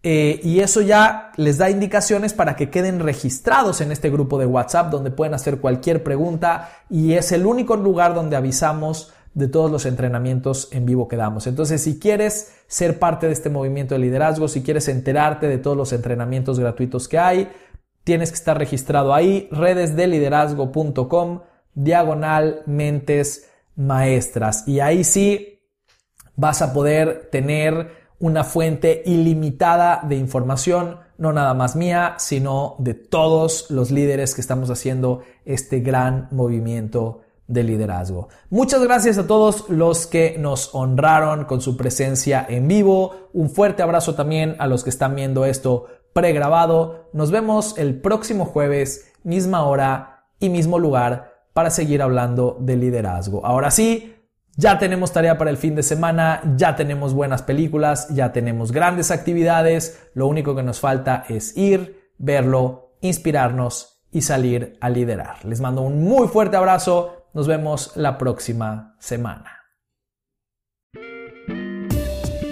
Eh, 0.04 0.40
y 0.44 0.62
eso 0.62 0.82
ya 0.82 1.32
les 1.38 1.60
da 1.60 1.70
indicaciones 1.70 2.34
para 2.34 2.56
que 2.56 2.72
queden 2.72 3.00
registrados 3.00 3.82
en 3.82 3.92
este 3.92 4.10
grupo 4.10 4.40
de 4.40 4.48
WhatsApp 4.48 4.90
donde 4.90 5.12
pueden 5.12 5.36
hacer 5.36 5.60
cualquier 5.60 6.04
pregunta 6.04 6.72
y 6.90 7.14
es 7.14 7.32
el 7.32 7.46
único 7.46 7.76
lugar 7.76 8.16
donde 8.16 8.36
avisamos 8.36 9.14
de 9.36 9.48
todos 9.48 9.72
los 9.72 9.86
entrenamientos 9.86 10.70
en 10.72 10.86
vivo 10.86 11.08
que 11.08 11.16
damos. 11.18 11.46
Entonces, 11.48 11.82
si 11.84 12.00
quieres 12.00 12.54
ser 12.68 13.00
parte 13.00 13.28
de 13.28 13.34
este 13.34 13.50
movimiento 13.50 13.94
de 13.94 14.00
liderazgo, 14.00 14.48
si 14.48 14.64
quieres 14.64 14.88
enterarte 14.88 15.48
de 15.48 15.58
todos 15.58 15.78
los 15.78 15.94
entrenamientos 15.94 16.60
gratuitos 16.60 17.08
que 17.08 17.20
hay, 17.20 17.50
tienes 18.04 18.32
que 18.32 18.36
estar 18.36 18.58
registrado 18.58 19.14
ahí, 19.14 19.48
redesdeliderazgo.com, 19.52 21.42
diagonal 21.76 22.64
mentes 22.66 23.50
maestras. 23.76 24.68
Y 24.68 24.80
ahí 24.80 25.04
sí 25.04 25.60
vas 26.36 26.62
a 26.62 26.74
poder 26.74 27.30
tener 27.32 28.01
una 28.22 28.44
fuente 28.44 29.04
ilimitada 29.06 30.02
de 30.08 30.16
información, 30.16 31.00
no 31.18 31.34
nada 31.34 31.54
más 31.54 31.76
mía, 31.76 32.16
sino 32.18 32.76
de 32.80 32.94
todos 32.94 33.70
los 33.70 33.92
líderes 33.92 34.34
que 34.36 34.42
estamos 34.42 34.70
haciendo 34.70 35.22
este 35.44 35.82
gran 35.82 36.28
movimiento 36.32 37.22
de 37.48 37.64
liderazgo. 37.64 38.30
Muchas 38.50 38.82
gracias 38.82 39.18
a 39.18 39.28
todos 39.28 39.70
los 39.70 40.08
que 40.08 40.38
nos 40.40 40.74
honraron 40.74 41.46
con 41.46 41.62
su 41.62 41.76
presencia 41.76 42.46
en 42.48 42.68
vivo. 42.68 43.30
Un 43.34 43.50
fuerte 43.50 43.84
abrazo 43.84 44.16
también 44.16 44.56
a 44.60 44.68
los 44.68 44.84
que 44.84 44.90
están 44.92 45.16
viendo 45.16 45.44
esto 45.44 45.88
pregrabado. 46.14 47.10
Nos 47.14 47.32
vemos 47.32 47.78
el 47.78 48.00
próximo 48.00 48.46
jueves, 48.46 49.12
misma 49.24 49.66
hora 49.66 50.26
y 50.40 50.50
mismo 50.50 50.80
lugar 50.80 51.32
para 51.54 51.70
seguir 51.70 52.02
hablando 52.02 52.58
de 52.60 52.78
liderazgo. 52.78 53.46
Ahora 53.46 53.72
sí, 53.72 54.11
ya 54.56 54.78
tenemos 54.78 55.14
tarea 55.14 55.38
para 55.38 55.50
el 55.50 55.58
fin 55.58 55.76
de 55.76 55.84
semana, 55.84 56.42
ya 56.56 56.76
tenemos 56.76 57.14
buenas 57.14 57.42
películas, 57.42 58.10
ya 58.10 58.32
tenemos 58.32 58.72
grandes 58.72 59.12
actividades. 59.12 60.10
Lo 60.14 60.28
único 60.28 60.56
que 60.56 60.64
nos 60.64 60.80
falta 60.80 61.24
es 61.30 61.56
ir, 61.58 62.12
verlo, 62.18 62.96
inspirarnos 63.02 64.04
y 64.12 64.22
salir 64.22 64.78
a 64.82 64.90
liderar. 64.90 65.46
Les 65.46 65.62
mando 65.62 65.82
un 65.82 66.04
muy 66.04 66.28
fuerte 66.28 66.58
abrazo. 66.58 67.28
Nos 67.34 67.48
vemos 67.48 67.94
la 67.96 68.18
próxima 68.18 68.96
semana. 69.00 69.61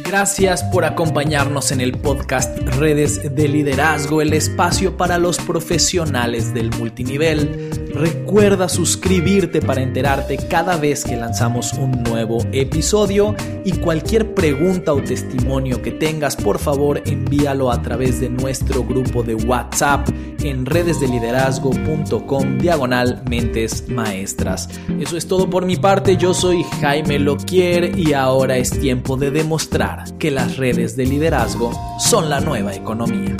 Gracias 0.09 0.63
por 0.63 0.85
acompañarnos 0.85 1.71
en 1.71 1.81
el 1.81 1.91
podcast 1.91 2.57
Redes 2.79 3.35
de 3.35 3.47
Liderazgo, 3.47 4.23
el 4.23 4.33
espacio 4.33 4.97
para 4.97 5.19
los 5.19 5.37
profesionales 5.37 6.51
del 6.51 6.71
multinivel. 6.71 7.69
Recuerda 7.93 8.69
suscribirte 8.69 9.61
para 9.61 9.83
enterarte 9.83 10.37
cada 10.37 10.77
vez 10.77 11.03
que 11.03 11.15
lanzamos 11.15 11.73
un 11.73 12.01
nuevo 12.01 12.39
episodio 12.51 13.35
y 13.63 13.73
cualquier 13.73 14.33
pregunta 14.33 14.93
o 14.93 15.03
testimonio 15.03 15.83
que 15.83 15.91
tengas, 15.91 16.35
por 16.35 16.57
favor 16.57 17.03
envíalo 17.05 17.71
a 17.71 17.79
través 17.83 18.19
de 18.19 18.29
nuestro 18.29 18.83
grupo 18.83 19.21
de 19.21 19.35
WhatsApp 19.35 20.09
en 20.41 20.65
redesdeliderazgo.com 20.65 22.57
diagonal 22.57 23.21
mentes 23.29 23.87
maestras. 23.89 24.69
Eso 24.99 25.17
es 25.17 25.27
todo 25.27 25.49
por 25.49 25.65
mi 25.67 25.75
parte, 25.75 26.17
yo 26.17 26.33
soy 26.33 26.63
Jaime 26.81 27.19
Loquier 27.19 27.97
y 27.99 28.13
ahora 28.13 28.57
es 28.57 28.71
tiempo 28.71 29.17
de 29.17 29.29
demostrar 29.29 29.98
que 30.19 30.31
las 30.31 30.57
redes 30.57 30.95
de 30.95 31.05
liderazgo 31.05 31.71
son 31.99 32.29
la 32.29 32.39
nueva 32.39 32.75
economía. 32.75 33.35